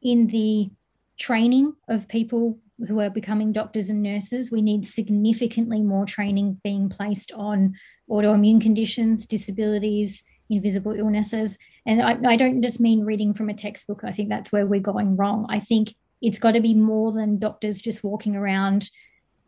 in 0.03 0.29
the 0.29 0.71
training 1.19 1.75
of 1.89 2.09
people 2.09 2.59
who 2.89 3.01
are 3.01 3.11
becoming 3.11 3.53
doctors 3.53 3.91
and 3.91 4.03
nurses, 4.03 4.51
we 4.51 4.61
need 4.61 4.87
significantly 4.87 5.83
more 5.83 6.05
training 6.05 6.61
being 6.65 6.89
placed 6.89 7.31
on 7.33 7.75
autoimmune 8.11 8.61
conditions, 8.61 9.27
disabilities, 9.27 10.25
invisible 10.51 10.93
illnesses. 10.93 11.59
And 11.87 12.03
I, 12.03 12.33
I 12.33 12.37
don't 12.37 12.63
just 12.63 12.81
mean 12.81 13.05
reading 13.05 13.35
from 13.35 13.49
a 13.49 13.55
textbook. 13.55 14.03
I 14.05 14.13
think 14.13 14.29
that's 14.29 14.53
where 14.53 14.67
we're 14.67 14.81
going 14.81 15.17
wrong. 15.17 15.47
I 15.49 15.61
think 15.61 15.95
it's 16.21 16.39
got 16.39 16.53
to 16.53 16.61
be 16.61 16.75
more 16.75 17.13
than 17.13 17.39
doctors 17.39 17.81
just 17.81 18.05
walking 18.05 18.37
around 18.37 18.91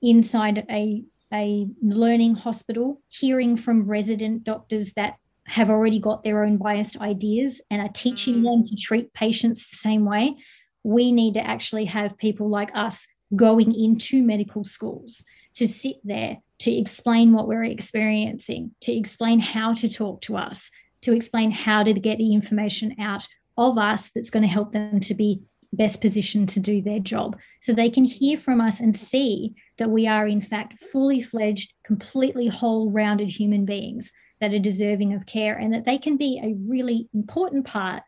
inside 0.03 0.67
a 0.71 1.05
a 1.33 1.67
learning 1.83 2.37
hospital, 2.37 3.01
hearing 3.09 3.57
from 3.57 3.89
resident 3.89 4.45
doctors 4.45 4.93
that 4.93 5.17
have 5.47 5.69
already 5.69 5.99
got 5.99 6.23
their 6.23 6.45
own 6.45 6.57
biased 6.57 7.01
ideas 7.01 7.61
and 7.71 7.83
are 7.83 7.93
teaching 7.93 8.37
mm. 8.37 8.45
them 8.45 8.65
to 8.65 8.77
treat 8.77 9.13
patients 9.13 9.69
the 9.69 9.77
same 9.77 10.05
way. 10.05 10.37
We 10.85 11.13
need 11.13 11.35
to 11.35 11.45
actually 11.45 11.87
have 11.87 12.17
people 12.19 12.49
like 12.49 12.71
us 12.75 13.07
going 13.35 13.75
into 13.75 14.23
medical 14.23 14.65
schools 14.65 15.25
to 15.55 15.67
sit 15.67 15.97
there 16.05 16.39
to 16.61 16.73
explain 16.73 17.33
what 17.33 17.49
we're 17.49 17.65
experiencing, 17.65 18.75
to 18.83 18.93
explain 18.93 19.41
how 19.41 19.75
to 19.75 19.89
talk 19.89 20.21
to 20.23 20.37
us, 20.37 20.71
to 21.03 21.13
explain 21.13 21.51
how 21.51 21.83
to 21.83 21.93
get 21.93 22.19
the 22.19 22.33
information 22.35 22.97
out 23.01 23.27
of 23.57 23.79
us 23.79 24.11
that's 24.15 24.31
going 24.31 24.43
to 24.43 24.49
help 24.49 24.73
them 24.73 25.01
to 25.01 25.15
be 25.15 25.43
best 25.73 26.01
positioned 26.01 26.49
to 26.49 26.61
do 26.61 26.81
their 26.81 27.01
job. 27.01 27.39
So 27.61 27.73
they 27.73 27.91
can 27.91 28.05
hear 28.05 28.39
from 28.39 28.61
us 28.61 28.81
and 28.81 28.97
see 28.97 29.55
that 29.79 29.91
we 29.91 30.07
are, 30.07 30.27
in 30.27 30.41
fact, 30.41 30.79
fully 30.79 31.21
fledged, 31.21 31.73
completely 31.85 32.47
whole 32.49 32.91
rounded 32.91 33.29
human 33.29 33.65
beings 33.65 34.13
that 34.41 34.55
are 34.55 34.59
deserving 34.59 35.15
of 35.15 35.27
care 35.27 35.57
and 35.57 35.73
that 35.75 35.85
they 35.85 35.99
can 35.99 36.17
be 36.17 36.41
a 36.43 36.55
really 36.69 37.09
important 37.15 37.67
part 37.67 38.03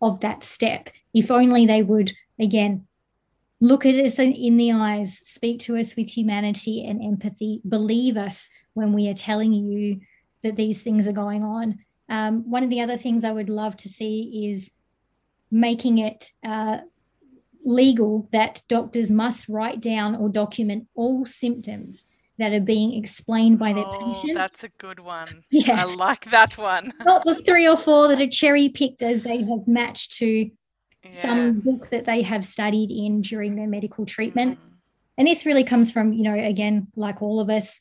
of 0.00 0.20
that 0.20 0.44
step 0.44 0.90
if 1.14 1.30
only 1.30 1.66
they 1.66 1.82
would, 1.82 2.12
again, 2.38 2.86
look 3.60 3.84
at 3.84 3.94
us 3.94 4.18
in 4.18 4.56
the 4.56 4.72
eyes, 4.72 5.18
speak 5.18 5.60
to 5.60 5.76
us 5.76 5.96
with 5.96 6.08
humanity 6.08 6.84
and 6.84 7.02
empathy, 7.02 7.60
believe 7.68 8.16
us 8.16 8.48
when 8.74 8.92
we 8.92 9.08
are 9.08 9.14
telling 9.14 9.52
you 9.52 10.00
that 10.42 10.56
these 10.56 10.82
things 10.82 11.08
are 11.08 11.12
going 11.12 11.42
on. 11.42 11.78
Um, 12.08 12.48
one 12.48 12.62
of 12.62 12.70
the 12.70 12.80
other 12.80 12.96
things 12.96 13.24
I 13.24 13.32
would 13.32 13.50
love 13.50 13.76
to 13.78 13.88
see 13.88 14.50
is 14.50 14.70
making 15.50 15.98
it 15.98 16.32
uh, 16.44 16.78
legal 17.64 18.28
that 18.32 18.62
doctors 18.68 19.10
must 19.10 19.48
write 19.48 19.80
down 19.80 20.14
or 20.14 20.28
document 20.28 20.86
all 20.94 21.26
symptoms 21.26 22.06
that 22.38 22.52
are 22.52 22.60
being 22.60 22.94
explained 22.94 23.58
by 23.58 23.72
their 23.72 23.84
oh, 23.84 24.14
patients. 24.14 24.34
That's 24.34 24.64
a 24.64 24.68
good 24.78 25.00
one. 25.00 25.44
Yeah. 25.50 25.80
I 25.80 25.84
like 25.84 26.26
that 26.26 26.56
one. 26.56 26.92
Not 27.04 27.24
the 27.24 27.34
three 27.34 27.66
or 27.66 27.76
four 27.76 28.06
that 28.08 28.20
are 28.20 28.28
cherry 28.28 28.68
picked 28.68 29.02
as 29.02 29.24
they 29.24 29.38
have 29.38 29.66
matched 29.66 30.12
to 30.18 30.48
yeah. 31.04 31.10
some 31.10 31.60
book 31.60 31.90
that 31.90 32.04
they 32.04 32.22
have 32.22 32.44
studied 32.44 32.90
in 32.90 33.22
during 33.22 33.56
their 33.56 33.68
medical 33.68 34.06
treatment. 34.06 34.58
Mm. 34.58 34.62
And 35.18 35.26
this 35.26 35.44
really 35.44 35.64
comes 35.64 35.90
from, 35.90 36.12
you 36.12 36.22
know, 36.22 36.34
again, 36.34 36.88
like 36.94 37.22
all 37.22 37.40
of 37.40 37.50
us, 37.50 37.80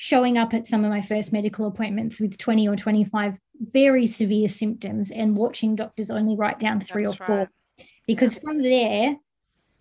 showing 0.00 0.38
up 0.38 0.54
at 0.54 0.64
some 0.64 0.84
of 0.84 0.90
my 0.90 1.02
first 1.02 1.32
medical 1.32 1.66
appointments 1.66 2.20
with 2.20 2.38
20 2.38 2.68
or 2.68 2.76
25 2.76 3.36
very 3.60 4.06
severe 4.06 4.46
symptoms 4.46 5.10
and 5.10 5.36
watching 5.36 5.74
doctors 5.74 6.08
only 6.08 6.36
write 6.36 6.60
down 6.60 6.80
three 6.80 7.02
That's 7.04 7.20
or 7.20 7.26
four. 7.26 7.36
Right. 7.36 7.48
Because 8.06 8.36
yeah. 8.36 8.40
from 8.40 8.62
there, 8.62 9.16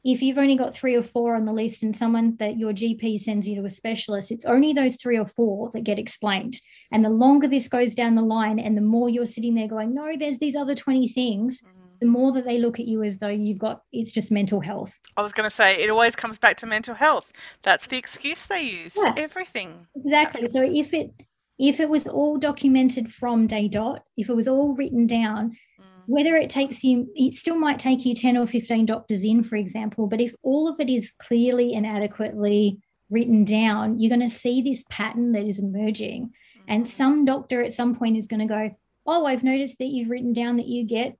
if 0.03 0.23
you've 0.23 0.39
only 0.39 0.55
got 0.55 0.73
three 0.73 0.95
or 0.95 1.03
four 1.03 1.35
on 1.35 1.45
the 1.45 1.53
list 1.53 1.83
and 1.83 1.95
someone 1.95 2.35
that 2.37 2.57
your 2.57 2.73
GP 2.73 3.19
sends 3.19 3.47
you 3.47 3.55
to 3.57 3.65
a 3.65 3.69
specialist, 3.69 4.31
it's 4.31 4.45
only 4.45 4.73
those 4.73 4.95
three 4.95 5.19
or 5.19 5.27
four 5.27 5.69
that 5.73 5.83
get 5.83 5.99
explained. 5.99 6.59
And 6.91 7.05
the 7.05 7.09
longer 7.09 7.47
this 7.47 7.67
goes 7.67 7.93
down 7.93 8.15
the 8.15 8.23
line 8.23 8.57
and 8.57 8.75
the 8.75 8.81
more 8.81 9.09
you're 9.09 9.25
sitting 9.25 9.53
there 9.53 9.67
going, 9.67 9.93
no, 9.93 10.15
there's 10.17 10.39
these 10.39 10.55
other 10.55 10.73
20 10.73 11.07
things, 11.09 11.61
mm 11.61 11.76
the 11.99 12.05
more 12.05 12.31
that 12.33 12.45
they 12.45 12.59
look 12.59 12.79
at 12.79 12.85
you 12.85 13.03
as 13.03 13.17
though 13.17 13.27
you've 13.27 13.57
got 13.57 13.81
it's 13.91 14.11
just 14.11 14.31
mental 14.31 14.59
health. 14.59 14.99
I 15.15 15.21
was 15.21 15.33
going 15.33 15.49
to 15.49 15.55
say 15.55 15.77
it 15.77 15.89
always 15.89 16.15
comes 16.15 16.37
back 16.37 16.57
to 16.57 16.65
mental 16.65 16.95
health. 16.95 17.31
That's 17.63 17.87
the 17.87 17.97
excuse 17.97 18.45
they 18.45 18.61
use 18.61 18.97
yeah, 18.97 19.13
for 19.13 19.19
everything. 19.19 19.87
Exactly. 19.95 20.49
So 20.49 20.61
if 20.61 20.93
it 20.93 21.11
if 21.59 21.79
it 21.79 21.89
was 21.89 22.07
all 22.07 22.37
documented 22.37 23.11
from 23.11 23.47
day 23.47 23.67
dot, 23.67 24.03
if 24.15 24.29
it 24.29 24.35
was 24.35 24.47
all 24.47 24.75
written 24.75 25.07
down, 25.07 25.51
mm. 25.79 25.85
whether 26.05 26.35
it 26.35 26.49
takes 26.49 26.83
you 26.83 27.09
it 27.15 27.33
still 27.33 27.57
might 27.57 27.79
take 27.79 28.05
you 28.05 28.13
10 28.13 28.37
or 28.37 28.47
15 28.47 28.85
doctors 28.85 29.23
in 29.23 29.43
for 29.43 29.55
example, 29.55 30.07
but 30.07 30.21
if 30.21 30.35
all 30.43 30.67
of 30.67 30.79
it 30.79 30.89
is 30.89 31.13
clearly 31.19 31.73
and 31.73 31.85
adequately 31.85 32.79
written 33.09 33.45
down, 33.45 33.99
you're 33.99 34.09
going 34.09 34.19
to 34.19 34.27
see 34.27 34.61
this 34.61 34.83
pattern 34.89 35.31
that 35.31 35.45
is 35.45 35.59
emerging. 35.59 36.25
Mm. 36.25 36.63
And 36.67 36.89
some 36.89 37.25
doctor 37.25 37.63
at 37.63 37.73
some 37.73 37.95
point 37.95 38.17
is 38.17 38.27
going 38.27 38.41
to 38.41 38.53
go, 38.53 38.75
"Oh, 39.05 39.25
I've 39.25 39.43
noticed 39.43 39.79
that 39.79 39.87
you've 39.87 40.09
written 40.09 40.33
down 40.33 40.57
that 40.57 40.67
you 40.67 40.83
get 40.83 41.17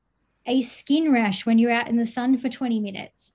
a 0.48 0.62
skin 0.62 1.12
rash 1.12 1.46
when 1.46 1.60
you're 1.60 1.72
out 1.72 1.88
in 1.88 1.98
the 1.98 2.06
sun 2.06 2.38
for 2.38 2.50
20 2.50 2.80
minutes. 2.80 3.34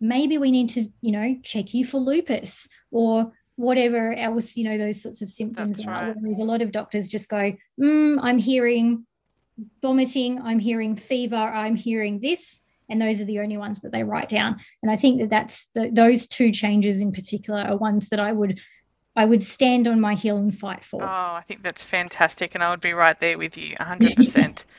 Maybe 0.00 0.38
we 0.38 0.50
need 0.50 0.68
to, 0.70 0.86
you 1.00 1.12
know, 1.12 1.36
check 1.42 1.74
you 1.74 1.84
for 1.84 1.98
lupus 1.98 2.68
or 2.90 3.32
whatever 3.56 4.14
else, 4.14 4.56
you 4.56 4.64
know, 4.64 4.76
those 4.76 5.02
sorts 5.02 5.22
of 5.22 5.28
symptoms 5.28 5.78
That's 5.78 5.88
are. 5.88 6.06
Right. 6.08 6.16
Whereas 6.18 6.38
a 6.38 6.44
lot 6.44 6.62
of 6.62 6.72
doctors 6.72 7.06
just 7.06 7.28
go, 7.28 7.52
mm, 7.80 8.18
I'm 8.20 8.38
hearing 8.38 9.06
vomiting, 9.80 10.40
I'm 10.40 10.58
hearing 10.58 10.96
fever, 10.96 11.36
I'm 11.36 11.76
hearing 11.76 12.20
this. 12.20 12.62
And 12.88 13.00
those 13.00 13.20
are 13.20 13.24
the 13.24 13.40
only 13.40 13.56
ones 13.56 13.80
that 13.80 13.92
they 13.92 14.02
write 14.02 14.28
down. 14.28 14.60
And 14.82 14.90
I 14.90 14.96
think 14.96 15.20
that 15.20 15.30
that's 15.30 15.68
the, 15.74 15.90
those 15.90 16.26
two 16.26 16.52
changes 16.52 17.00
in 17.00 17.12
particular 17.12 17.60
are 17.60 17.76
ones 17.76 18.08
that 18.10 18.20
I 18.20 18.32
would 18.32 18.60
I 19.16 19.24
would 19.24 19.44
stand 19.44 19.86
on 19.86 20.00
my 20.00 20.16
hill 20.16 20.36
and 20.36 20.56
fight 20.56 20.84
for. 20.84 21.00
Oh, 21.00 21.06
I 21.06 21.42
think 21.46 21.62
that's 21.62 21.84
fantastic. 21.84 22.56
And 22.56 22.64
I 22.64 22.70
would 22.70 22.80
be 22.80 22.92
right 22.92 23.18
there 23.20 23.38
with 23.38 23.56
you 23.56 23.76
100%. 23.76 24.64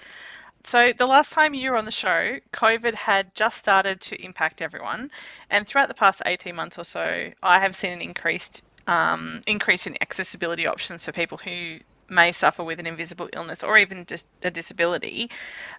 So, 0.66 0.94
the 0.94 1.06
last 1.06 1.32
time 1.32 1.54
you 1.54 1.70
were 1.70 1.78
on 1.78 1.86
the 1.86 1.92
show, 1.92 2.38
COVID 2.52 2.96
had 2.96 3.36
just 3.36 3.60
started 3.60 4.02
to 4.02 4.20
impact 4.20 4.64
everyone. 4.64 5.12
And 5.52 5.68
throughout 5.68 5.90
the 5.90 5.94
past 5.94 6.24
18 6.26 6.56
months 6.56 6.80
or 6.80 6.84
so, 6.84 7.30
I 7.44 7.60
have 7.60 7.76
seen 7.76 7.94
an 7.94 8.02
increased 8.02 8.66
um, 8.88 9.42
increase 9.46 9.86
in 9.86 9.96
accessibility 10.02 10.66
options 10.66 11.06
for 11.06 11.12
people 11.12 11.38
who 11.38 11.78
may 12.10 12.32
suffer 12.32 12.64
with 12.64 12.80
an 12.80 12.88
invisible 12.88 13.30
illness 13.34 13.64
or 13.64 13.78
even 13.78 14.06
just 14.06 14.28
a 14.44 14.50
disability. 14.50 15.30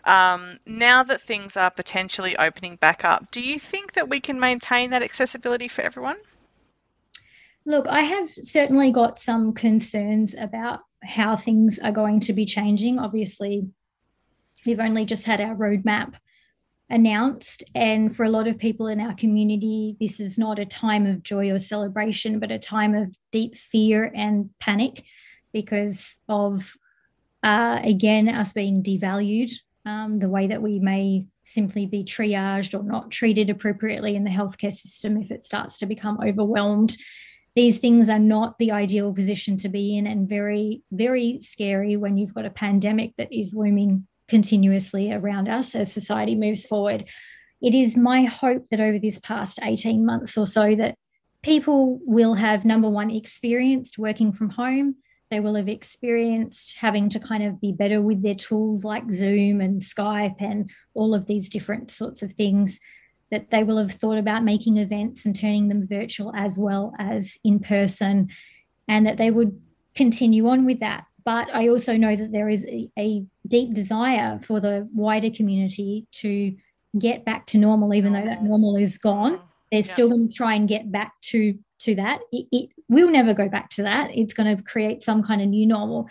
Um, 0.05 0.59
now 0.67 1.03
that 1.03 1.21
things 1.21 1.57
are 1.57 1.71
potentially 1.71 2.37
opening 2.37 2.77
back 2.77 3.05
up, 3.05 3.31
do 3.33 3.41
you 3.41 3.59
think 3.59 3.95
that 3.95 4.09
we 4.09 4.21
can 4.21 4.39
maintain 4.39 4.91
that 4.91 5.03
accessibility 5.03 5.67
for 5.67 5.83
everyone? 5.83 6.17
Look, 7.65 7.89
I 7.89 8.03
have 8.03 8.31
certainly 8.43 8.93
got 8.93 9.19
some 9.19 9.53
concerns 9.53 10.37
about 10.37 10.81
how 11.03 11.37
things 11.37 11.81
are 11.81 11.93
going 11.93 12.21
to 12.21 12.33
be 12.33 12.45
changing. 12.45 13.01
Obviously, 13.01 13.69
We've 14.67 14.81
only 14.81 15.05
just 15.05 15.27
had 15.27 15.41
our 15.41 15.55
roadmap 15.55 16.15
announced. 16.89 17.65
And 17.75 18.15
for 18.15 18.25
a 18.25 18.31
lot 18.31 18.47
of 18.47 18.59
people 18.59 18.87
in 18.87 19.01
our 19.01 19.15
community, 19.15 19.97
this 20.01 20.21
is 20.21 20.39
not 20.39 20.59
a 20.59 20.67
time 20.67 21.07
of 21.07 21.23
joy 21.23 21.51
or 21.51 21.59
celebration, 21.59 22.39
but 22.39 22.51
a 22.51 22.59
time 22.59 22.95
of 22.95 23.17
deep 23.33 23.57
fear 23.57 24.11
and 24.15 24.51
panic 24.61 25.05
because 25.53 26.19
of, 26.29 26.77
uh, 27.43 27.81
again, 27.83 28.29
us 28.29 28.53
being 28.53 28.83
devalued, 28.83 29.53
um, 29.85 30.19
the 30.19 30.29
way 30.29 30.47
that 30.47 30.63
we 30.63 30.79
may 30.79 31.27
simply 31.43 31.87
be 31.87 32.05
triaged 32.05 32.79
or 32.79 32.83
not 32.83 33.11
treated 33.11 33.51
appropriately 33.51 34.17
in 34.17 34.25
the 34.25 34.31
healthcare 34.31 34.73
system 34.73 35.17
if 35.17 35.31
it 35.31 35.45
starts 35.45 35.79
to 35.79 35.87
become 35.87 36.19
overwhelmed. 36.21 36.97
These 37.55 37.79
things 37.79 38.11
are 38.11 38.19
not 38.19 38.59
the 38.59 38.73
ideal 38.73 39.15
position 39.15 39.57
to 39.59 39.69
be 39.69 39.97
in 39.97 40.07
and 40.07 40.29
very, 40.29 40.83
very 40.93 41.41
scary 41.41 41.97
when 41.97 42.17
you've 42.17 42.35
got 42.35 42.45
a 42.45 42.51
pandemic 42.51 43.15
that 43.17 43.33
is 43.33 43.55
looming 43.55 44.07
continuously 44.29 45.13
around 45.13 45.49
us 45.49 45.75
as 45.75 45.93
society 45.93 46.35
moves 46.35 46.67
forward. 46.67 47.05
It 47.63 47.75
is 47.75 47.97
my 47.97 48.25
hope 48.25 48.67
that 48.71 48.81
over 48.81 48.99
this 48.99 49.19
past 49.19 49.59
18 49.63 50.05
months 50.05 50.37
or 50.37 50.47
so 50.47 50.75
that 50.75 50.97
people 51.43 52.01
will 52.05 52.35
have 52.35 52.65
number 52.65 52.89
one 52.89 53.11
experienced 53.11 53.99
working 53.99 54.33
from 54.33 54.51
home 54.51 54.97
they 55.31 55.41
will 55.41 55.57
have 55.57 55.69
experienced 55.69 56.77
having 56.79 57.09
to 57.09 57.19
kind 57.19 57.43
of 57.43 57.61
be 57.61 57.73
better 57.73 58.01
with 58.01 58.23
their 58.23 58.35
tools 58.35 58.85
like 58.85 59.11
zoom 59.11 59.61
and 59.61 59.81
skype 59.81 60.37
and 60.41 60.71
all 60.95 61.15
of 61.15 61.27
these 61.27 61.49
different 61.49 61.91
sorts 61.91 62.23
of 62.23 62.33
things 62.33 62.79
that 63.31 63.51
they 63.51 63.65
will 63.65 63.79
have 63.79 63.93
thought 63.93 64.19
about 64.19 64.45
making 64.45 64.77
events 64.77 65.27
and 65.27 65.39
turning 65.39 65.69
them 65.69 65.87
virtual 65.87 66.33
as 66.37 66.59
well 66.59 66.93
as 66.99 67.37
in 67.45 67.59
person 67.59 68.29
and 68.89 69.07
that 69.07 69.17
they 69.17 69.31
would 69.31 69.61
continue 69.95 70.49
on 70.49 70.65
with 70.65 70.81
that 70.81 71.05
but 71.25 71.53
I 71.53 71.69
also 71.69 71.97
know 71.97 72.15
that 72.15 72.31
there 72.31 72.49
is 72.49 72.65
a, 72.67 72.89
a 72.97 73.25
deep 73.47 73.75
desire 73.75 74.41
for 74.43 74.61
the 74.61 74.89
wider 74.95 75.31
community 75.31 76.07
to 76.13 76.57
get 76.99 77.25
back 77.25 77.47
to 77.47 77.59
normal, 77.59 77.95
even 77.95 78.13
though 78.13 78.25
that 78.25 78.43
normal 78.43 78.77
is 78.77 78.99
gone. 78.99 79.41
They're 79.71 79.81
yeah. 79.81 79.93
still 79.93 80.09
going 80.09 80.29
to 80.29 80.35
try 80.35 80.55
and 80.55 80.69
get 80.69 80.91
back 80.91 81.13
to 81.23 81.59
to 81.81 81.95
that. 81.97 82.21
It, 82.33 82.47
it 82.53 82.71
will 82.89 83.11
never 83.11 83.35
go 83.35 83.49
back 83.49 83.69
to 83.71 83.83
that. 83.83 84.11
It's 84.15 84.33
going 84.33 84.57
to 84.57 84.63
create 84.63 85.03
some 85.03 85.23
kind 85.23 85.43
of 85.43 85.49
new 85.49 85.67
normal. 85.67 86.09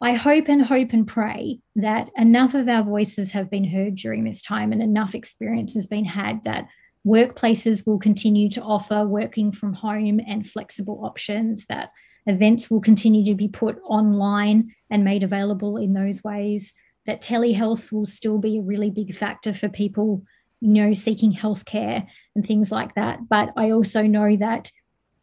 I 0.00 0.12
hope 0.12 0.48
and 0.48 0.62
hope 0.62 0.92
and 0.92 1.06
pray 1.06 1.60
that 1.76 2.10
enough 2.16 2.54
of 2.54 2.68
our 2.68 2.82
voices 2.82 3.32
have 3.32 3.50
been 3.50 3.64
heard 3.64 3.96
during 3.96 4.24
this 4.24 4.42
time 4.42 4.72
and 4.72 4.82
enough 4.82 5.14
experience 5.14 5.74
has 5.74 5.86
been 5.86 6.04
had 6.04 6.44
that 6.44 6.68
workplaces 7.06 7.86
will 7.86 7.98
continue 7.98 8.50
to 8.50 8.62
offer 8.62 9.06
working 9.06 9.52
from 9.52 9.72
home 9.72 10.20
and 10.26 10.48
flexible 10.48 11.04
options, 11.04 11.66
that 11.66 11.90
Events 12.26 12.70
will 12.70 12.80
continue 12.80 13.24
to 13.26 13.34
be 13.34 13.48
put 13.48 13.78
online 13.84 14.74
and 14.90 15.04
made 15.04 15.22
available 15.22 15.76
in 15.76 15.92
those 15.92 16.24
ways. 16.24 16.74
That 17.06 17.22
telehealth 17.22 17.92
will 17.92 18.06
still 18.06 18.38
be 18.38 18.58
a 18.58 18.62
really 18.62 18.90
big 18.90 19.14
factor 19.14 19.54
for 19.54 19.68
people, 19.68 20.24
you 20.60 20.70
know, 20.70 20.92
seeking 20.92 21.32
healthcare 21.32 22.06
and 22.34 22.44
things 22.44 22.72
like 22.72 22.94
that. 22.96 23.28
But 23.28 23.50
I 23.56 23.70
also 23.70 24.02
know 24.02 24.36
that 24.36 24.72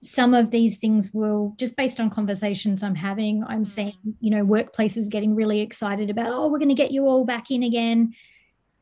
some 0.04 0.34
of 0.34 0.52
these 0.52 0.78
things 0.78 1.13
will 1.13 1.56
just 1.58 1.78
based 1.78 2.00
on 2.02 2.10
conversations 2.10 2.84
i'm 2.84 2.94
having 2.94 3.42
i'm 3.48 3.63
mm. 3.63 3.68
seeing 3.68 3.94
you 4.20 4.30
know 4.30 4.46
workplaces 4.46 5.10
getting 5.10 5.34
really 5.34 5.62
excited 5.62 6.10
about 6.10 6.28
oh 6.28 6.48
we're 6.48 6.60
going 6.60 6.68
to 6.68 6.76
get 6.76 6.92
you 6.92 7.08
all 7.08 7.24
back 7.24 7.50
in 7.50 7.63
again 7.63 8.13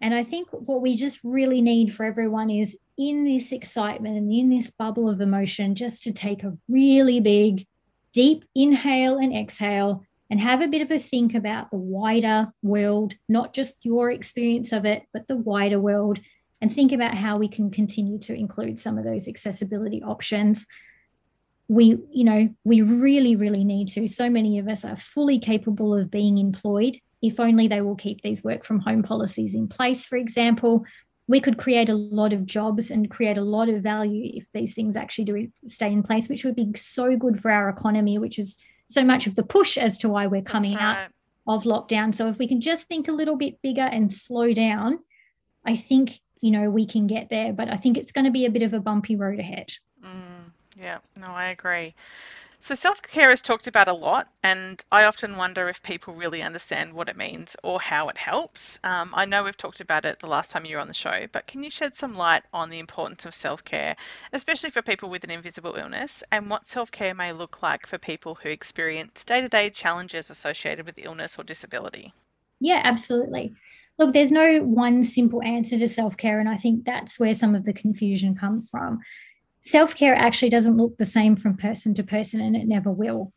and 0.02 0.16
i 0.16 0.24
think 0.24 0.48
what 0.52 0.82
we 0.82 0.96
just 0.96 1.20
really 1.24 1.62
need 1.62 1.94
for 1.94 2.06
everyone 2.06 2.50
is 2.50 2.76
in 2.98 3.24
this 3.24 3.52
excitement 3.52 4.18
and 4.18 4.32
in 4.32 4.50
this 4.50 4.72
bubble 4.72 5.08
of 5.08 5.22
emotion 5.22 5.76
just 5.76 6.04
to 6.04 6.12
take 6.12 6.44
a 6.44 6.58
really 6.68 7.20
big 7.20 7.68
deep 8.14 8.46
inhale 8.56 9.18
and 9.18 9.36
exhale 9.36 10.04
and 10.30 10.40
have 10.40 10.62
a 10.62 10.68
bit 10.68 10.82
of 10.82 10.92
a 10.92 11.00
think 11.00 11.34
about 11.36 11.72
the 11.72 11.78
wider 11.78 12.52
world 12.62 13.14
not 13.28 13.54
just 13.54 13.76
your 13.84 14.12
experience 14.12 14.72
of 14.72 14.86
it 14.86 15.04
but 15.14 15.28
the 15.28 15.36
wider 15.36 15.80
world 15.80 16.20
and 16.62 16.74
think 16.74 16.92
about 16.92 17.16
how 17.16 17.38
we 17.38 17.48
can 17.48 17.72
continue 17.72 18.20
to 18.20 18.34
include 18.34 18.80
some 18.80 18.98
of 18.98 19.04
those 19.04 19.28
accessibility 19.28 20.02
options. 20.04 20.68
We 21.68 21.98
you 22.12 22.24
know 22.24 22.50
we 22.64 22.82
really 22.82 23.36
really 23.36 23.64
need 23.64 23.88
to. 23.90 24.08
So 24.08 24.30
many 24.30 24.60
of 24.60 24.68
us 24.68 24.86
are 24.86 24.96
fully 24.96 25.40
capable 25.40 25.96
of 25.96 26.12
being 26.12 26.38
employed. 26.38 26.98
If 27.22 27.40
only 27.40 27.68
they 27.68 27.82
will 27.82 27.96
keep 27.96 28.22
these 28.22 28.44
work 28.44 28.64
from 28.64 28.80
home 28.80 29.04
policies 29.04 29.56
in 29.56 29.68
place 29.68 30.06
for 30.06 30.18
example 30.18 30.86
we 31.28 31.40
could 31.40 31.58
create 31.58 31.90
a 31.90 31.96
lot 31.96 32.34
of 32.34 32.46
jobs 32.46 32.92
and 32.92 33.10
create 33.10 33.38
a 33.38 33.44
lot 33.44 33.70
of 33.70 33.82
value 33.82 34.32
if 34.34 34.52
these 34.54 34.74
things 34.74 34.96
actually 34.96 35.26
do 35.26 35.48
stay 35.66 35.92
in 35.92 36.04
place 36.04 36.30
which 36.30 36.44
would 36.44 36.56
be 36.56 36.72
so 36.76 37.16
good 37.16 37.40
for 37.40 37.52
our 37.52 37.70
economy 37.70 38.18
which 38.18 38.38
is 38.40 38.58
so 38.88 39.04
much 39.04 39.28
of 39.28 39.36
the 39.36 39.44
push 39.44 39.78
as 39.78 39.98
to 39.98 40.10
why 40.10 40.28
we're 40.28 40.42
coming 40.42 40.76
right. 40.76 40.82
out 40.82 41.12
of 41.48 41.64
lockdown 41.64 42.14
so 42.14 42.28
if 42.28 42.38
we 42.38 42.48
can 42.48 42.62
just 42.62 42.88
think 42.88 43.08
a 43.08 43.14
little 43.14 43.36
bit 43.36 43.62
bigger 43.62 43.82
and 43.82 44.12
slow 44.12 44.54
down 44.54 45.00
i 45.66 45.76
think 45.76 46.20
you 46.42 46.52
know 46.52 46.70
we 46.70 46.86
can 46.86 47.08
get 47.08 47.30
there 47.30 47.54
but 47.54 47.70
i 47.70 47.78
think 47.78 47.98
it's 47.98 48.12
going 48.12 48.26
to 48.26 48.32
be 48.32 48.46
a 48.46 48.52
bit 48.52 48.64
of 48.64 48.74
a 48.74 48.80
bumpy 48.80 49.16
road 49.16 49.40
ahead 49.40 49.74
mm. 50.04 50.32
Yeah, 50.80 51.00
no, 51.20 51.28
I 51.28 51.50
agree. 51.50 51.96
So 52.62 52.76
self 52.76 53.02
care 53.02 53.32
is 53.32 53.42
talked 53.42 53.66
about 53.66 53.88
a 53.88 53.94
lot, 53.94 54.32
and 54.44 54.82
I 54.92 55.06
often 55.06 55.36
wonder 55.36 55.68
if 55.68 55.82
people 55.82 56.14
really 56.14 56.44
understand 56.44 56.94
what 56.94 57.10
it 57.10 57.18
means 57.18 57.58
or 57.64 57.82
how 57.82 58.08
it 58.10 58.20
helps. 58.20 58.80
Um, 58.84 59.14
I 59.16 59.26
know 59.26 59.44
we've 59.44 59.58
talked 59.58 59.82
about 59.82 60.06
it 60.06 60.20
the 60.20 60.28
last 60.28 60.52
time 60.52 60.66
you 60.66 60.76
were 60.76 60.82
on 60.82 60.88
the 60.88 60.94
show, 60.94 61.26
but 61.32 61.48
can 61.48 61.64
you 61.64 61.72
shed 61.72 61.96
some 61.96 62.16
light 62.16 62.44
on 62.54 62.70
the 62.70 62.78
importance 62.78 63.26
of 63.26 63.34
self 63.34 63.64
care, 63.64 63.96
especially 64.32 64.70
for 64.70 64.84
people 64.84 65.10
with 65.10 65.24
an 65.24 65.32
invisible 65.32 65.74
illness, 65.74 66.24
and 66.32 66.52
what 66.52 66.68
self 66.68 66.92
care 66.92 67.16
may 67.16 67.34
look 67.34 67.64
like 67.64 67.88
for 67.88 67.98
people 67.98 68.36
who 68.36 68.50
experience 68.50 69.26
day 69.26 69.42
to 69.42 69.50
day 69.50 69.72
challenges 69.72 70.30
associated 70.30 70.86
with 70.86 71.00
illness 71.00 71.40
or 71.40 71.44
disability? 71.44 72.14
Yeah, 72.60 72.82
absolutely. 72.84 73.56
Look, 73.98 74.14
there's 74.14 74.32
no 74.32 74.60
one 74.60 75.04
simple 75.04 75.42
answer 75.42 75.80
to 75.80 75.88
self 75.90 76.16
care, 76.16 76.40
and 76.40 76.48
I 76.48 76.58
think 76.58 76.86
that's 76.86 77.20
where 77.20 77.34
some 77.34 77.56
of 77.56 77.66
the 77.66 77.74
confusion 77.74 78.36
comes 78.36 78.70
from 78.70 79.00
self 79.62 79.96
care 79.96 80.16
actually 80.16 80.50
doesn't 80.50 80.78
look 80.78 80.98
the 80.98 81.06
same 81.06 81.36
from 81.36 81.58
person 81.58 81.94
to 81.96 82.04
person, 82.04 82.42
and 82.42 82.56
it 82.56 82.68
never 82.68 82.92
will. 82.92 83.32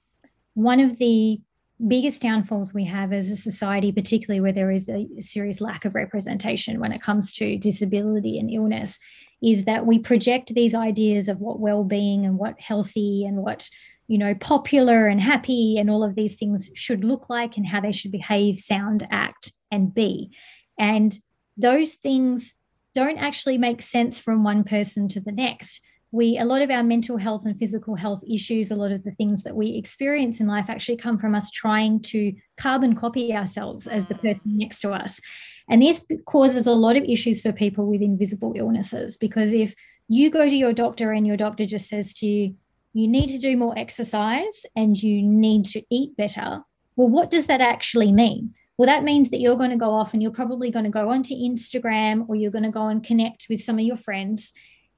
One 0.54 0.80
of 0.80 0.98
the 0.98 1.40
biggest 1.86 2.22
downfalls 2.22 2.72
we 2.72 2.84
have 2.84 3.12
as 3.12 3.30
a 3.30 3.36
society, 3.36 3.92
particularly 3.92 4.40
where 4.40 4.52
there 4.52 4.70
is 4.70 4.88
a 4.88 5.06
serious 5.20 5.60
lack 5.60 5.84
of 5.84 5.94
representation 5.94 6.80
when 6.80 6.92
it 6.92 7.02
comes 7.02 7.32
to 7.34 7.58
disability 7.58 8.38
and 8.38 8.50
illness, 8.50 8.98
is 9.42 9.64
that 9.64 9.86
we 9.86 9.98
project 9.98 10.54
these 10.54 10.74
ideas 10.74 11.28
of 11.28 11.40
what 11.40 11.60
well-being 11.60 12.24
and 12.24 12.38
what 12.38 12.58
healthy 12.60 13.24
and 13.24 13.38
what 13.38 13.68
you 14.06 14.18
know 14.18 14.34
popular 14.34 15.06
and 15.06 15.20
happy 15.20 15.78
and 15.78 15.90
all 15.90 16.04
of 16.04 16.14
these 16.14 16.36
things 16.36 16.70
should 16.74 17.04
look 17.04 17.28
like 17.28 17.56
and 17.56 17.66
how 17.66 17.80
they 17.80 17.92
should 17.92 18.12
behave 18.12 18.60
sound 18.60 19.06
act 19.10 19.52
and 19.70 19.94
be 19.94 20.30
and 20.78 21.18
those 21.56 21.94
things 21.94 22.54
don't 22.94 23.18
actually 23.18 23.56
make 23.56 23.80
sense 23.80 24.20
from 24.20 24.44
one 24.44 24.62
person 24.62 25.08
to 25.08 25.20
the 25.20 25.32
next 25.32 25.80
we 26.14 26.38
a 26.38 26.44
lot 26.44 26.62
of 26.62 26.70
our 26.70 26.84
mental 26.84 27.16
health 27.16 27.44
and 27.44 27.58
physical 27.58 27.96
health 27.96 28.22
issues 28.26 28.70
a 28.70 28.76
lot 28.76 28.92
of 28.92 29.02
the 29.02 29.10
things 29.10 29.42
that 29.42 29.56
we 29.56 29.70
experience 29.70 30.40
in 30.40 30.46
life 30.46 30.66
actually 30.68 30.96
come 30.96 31.18
from 31.18 31.34
us 31.34 31.50
trying 31.50 32.00
to 32.00 32.32
carbon 32.56 32.94
copy 32.94 33.34
ourselves 33.34 33.88
as 33.88 34.06
the 34.06 34.14
mm. 34.14 34.22
person 34.22 34.56
next 34.56 34.78
to 34.80 34.92
us. 34.92 35.20
And 35.68 35.82
this 35.82 36.04
causes 36.26 36.66
a 36.66 36.72
lot 36.72 36.96
of 36.96 37.02
issues 37.04 37.40
for 37.40 37.52
people 37.52 37.86
with 37.86 38.00
invisible 38.00 38.52
illnesses 38.54 39.16
because 39.16 39.54
if 39.54 39.74
you 40.08 40.30
go 40.30 40.48
to 40.48 40.54
your 40.54 40.72
doctor 40.72 41.10
and 41.10 41.26
your 41.26 41.36
doctor 41.36 41.66
just 41.66 41.88
says 41.88 42.14
to 42.14 42.26
you 42.26 42.54
you 42.96 43.08
need 43.08 43.28
to 43.28 43.38
do 43.38 43.56
more 43.56 43.76
exercise 43.76 44.64
and 44.76 45.02
you 45.02 45.20
need 45.20 45.64
to 45.64 45.82
eat 45.90 46.16
better 46.16 46.62
well 46.94 47.08
what 47.08 47.28
does 47.28 47.46
that 47.46 47.60
actually 47.60 48.12
mean? 48.12 48.54
Well, 48.76 48.86
that 48.86 49.04
means 49.04 49.30
that 49.30 49.40
you're 49.40 49.56
going 49.56 49.70
to 49.70 49.76
go 49.76 49.90
off 49.90 50.12
and 50.12 50.22
you're 50.22 50.32
probably 50.32 50.70
going 50.70 50.84
to 50.84 50.90
go 50.90 51.08
onto 51.10 51.34
Instagram 51.34 52.28
or 52.28 52.34
you're 52.34 52.50
going 52.50 52.64
to 52.64 52.70
go 52.70 52.88
and 52.88 53.04
connect 53.04 53.46
with 53.48 53.62
some 53.62 53.78
of 53.78 53.84
your 53.84 53.96
friends 53.96 54.52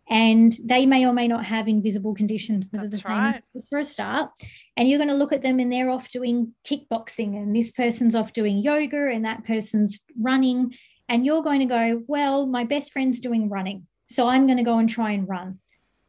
and 0.09 0.57
they 0.65 0.87
may 0.87 1.05
or 1.05 1.13
may 1.13 1.27
not 1.27 1.45
have 1.45 1.69
invisible 1.69 2.15
conditions 2.15 2.69
that 2.71 2.91
That's 2.91 3.05
are 3.05 3.09
the 3.09 3.09
right. 3.09 3.43
same 3.55 3.63
for 3.69 3.79
a 3.79 3.85
start. 3.85 4.31
And 4.77 4.89
you're 4.89 4.99
going 4.99 5.09
to 5.09 5.15
look 5.15 5.33
at 5.33 5.43
them 5.43 5.59
and 5.59 5.73
they're 5.73 5.91
off 5.91 6.09
doing 6.09 6.55
kickboxing, 6.69 7.37
and 7.37 7.55
this 7.55 7.71
person's 7.73 8.15
off 8.15 8.33
doing 8.33 8.59
yoga, 8.59 9.11
and 9.11 9.25
that 9.25 9.45
person's 9.45 10.01
running. 10.21 10.75
And 11.09 11.25
you're 11.25 11.43
going 11.43 11.61
to 11.61 11.67
go, 11.67 12.03
Well, 12.07 12.47
my 12.47 12.65
best 12.65 12.93
friend's 12.93 13.21
doing 13.21 13.49
running. 13.49 13.87
So 14.09 14.29
I'm 14.29 14.47
going 14.47 14.59
to 14.59 14.65
go 14.65 14.79
and 14.79 14.89
try 14.89 15.13
and 15.13 15.29
run. 15.29 15.59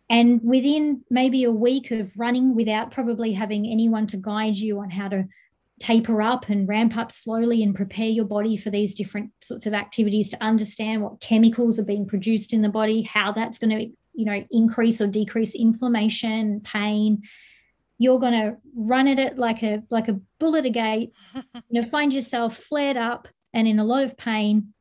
And 0.10 0.42
within 0.44 1.04
maybe 1.10 1.44
a 1.44 1.52
week 1.52 1.92
of 1.92 2.12
running 2.16 2.56
without 2.56 2.92
probably 2.92 3.34
having 3.34 3.66
anyone 3.66 4.08
to 4.08 4.18
guide 4.18 4.58
you 4.58 4.80
on 4.80 4.90
how 4.90 5.10
to 5.10 5.28
taper 5.80 6.22
up 6.22 6.50
and 6.50 6.68
ramp 6.68 6.98
up 6.98 7.12
slowly 7.12 7.62
and 7.62 7.76
prepare 7.76 8.08
your 8.08 8.26
body 8.26 8.58
for 8.58 8.70
these 8.72 8.96
different 8.96 9.32
sorts 9.42 9.68
of 9.68 9.74
activities 9.74 10.30
to 10.30 10.44
understand 10.44 11.04
what 11.04 11.22
chemicals 11.22 11.80
are 11.80 11.86
being 11.86 12.08
produced 12.08 12.52
in 12.52 12.64
the 12.64 12.70
body 12.70 13.04
how 13.04 13.32
that's 13.32 13.60
going 13.60 13.70
to 13.70 13.92
you 14.14 14.26
know 14.26 14.44
increase 14.52 15.00
or 15.00 15.08
decrease 15.08 15.56
inflammation 15.56 16.60
pain. 16.62 17.22
You're 18.00 18.20
going 18.20 18.34
to 18.34 18.58
run 18.76 19.08
at 19.08 19.20
it 19.20 19.38
like 19.38 19.64
a 19.64 19.84
like 19.90 20.08
a 20.08 20.20
bull 20.40 20.56
at 20.56 20.66
a 20.66 20.70
gate. 20.70 21.14
You 21.70 21.82
know 21.82 21.88
find 21.88 22.14
yourself 22.14 22.58
flared 22.58 22.98
up 22.98 23.28
and 23.54 23.68
in 23.68 23.80
a 23.80 23.86
lot 23.86 24.04
of 24.04 24.18
pain 24.18 24.74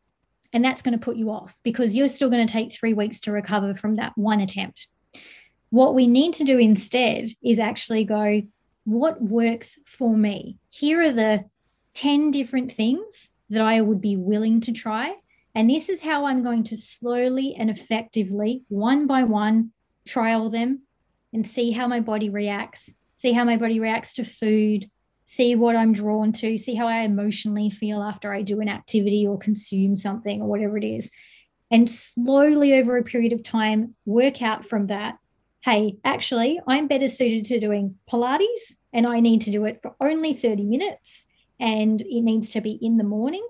and 0.53 0.65
that's 0.65 0.83
going 0.83 0.99
to 0.99 1.05
put 1.05 1.17
you 1.17 1.31
off 1.31 1.59
because 1.63 1.97
you're 1.97 2.09
still 2.09 2.31
going 2.31 2.47
to 2.47 2.53
take 2.53 2.73
3 2.73 2.95
weeks 2.95 3.21
to 3.21 3.33
recover 3.33 3.75
from 3.75 3.97
that 3.97 4.13
one 4.17 4.41
attempt. 4.41 4.89
What 5.71 5.95
we 5.95 6.07
need 6.07 6.35
to 6.35 6.45
do 6.45 6.59
instead 6.59 7.29
is 7.45 7.59
actually 7.59 8.05
go 8.05 8.43
what 8.87 9.21
works 9.21 9.79
for 9.85 10.17
me. 10.17 10.59
Here 10.71 11.03
are 11.03 11.13
the 11.13 11.45
10 11.95 12.31
different 12.31 12.73
things 12.73 13.33
that 13.51 13.61
I 13.61 13.81
would 13.81 14.01
be 14.01 14.17
willing 14.17 14.61
to 14.63 14.73
try. 14.73 15.17
And 15.55 15.69
this 15.69 15.89
is 15.89 16.03
how 16.03 16.27
I'm 16.27 16.45
going 16.45 16.63
to 16.65 16.77
slowly 16.77 17.57
and 17.59 17.69
effectively, 17.69 18.63
one 18.69 19.07
by 19.07 19.25
one, 19.25 19.73
trial 20.07 20.51
them 20.51 20.83
and 21.33 21.47
see 21.47 21.73
how 21.73 21.89
my 21.89 22.01
body 22.01 22.29
reacts, 22.29 22.95
see 23.17 23.33
how 23.33 23.45
my 23.45 23.57
body 23.57 23.81
reacts 23.81 24.15
to 24.15 24.25
food, 24.25 24.89
see 25.25 25.57
what 25.57 25.75
I'm 25.75 25.93
drawn 25.93 26.31
to, 26.33 26.57
see 26.57 26.77
how 26.77 26.87
I 26.87 27.01
emotionally 27.01 27.71
feel 27.71 28.03
after 28.03 28.33
I 28.33 28.43
do 28.43 28.61
an 28.61 28.69
activity 28.69 29.27
or 29.27 29.37
consume 29.37 29.97
something 29.97 30.41
or 30.41 30.47
whatever 30.47 30.79
it 30.79 30.85
is. 30.85 31.11
And 31.73 31.91
slowly 31.91 32.75
over 32.75 32.97
a 32.97 33.03
period 33.03 33.33
of 33.33 33.43
time, 33.43 33.97
work 34.05 34.43
out 34.43 34.65
from 34.65 34.87
that 34.87 35.19
hey, 35.67 35.97
actually, 36.05 36.61
I'm 36.69 36.87
better 36.87 37.09
suited 37.09 37.45
to 37.47 37.59
doing 37.59 37.97
Pilates 38.09 38.75
and 38.93 39.05
I 39.05 39.19
need 39.19 39.41
to 39.43 39.51
do 39.51 39.65
it 39.65 39.81
for 39.83 39.97
only 40.01 40.33
30 40.33 40.63
minutes 40.63 41.27
and 41.59 42.01
it 42.03 42.23
needs 42.23 42.51
to 42.51 42.61
be 42.61 42.79
in 42.81 42.99
the 42.99 43.05
morning. 43.05 43.45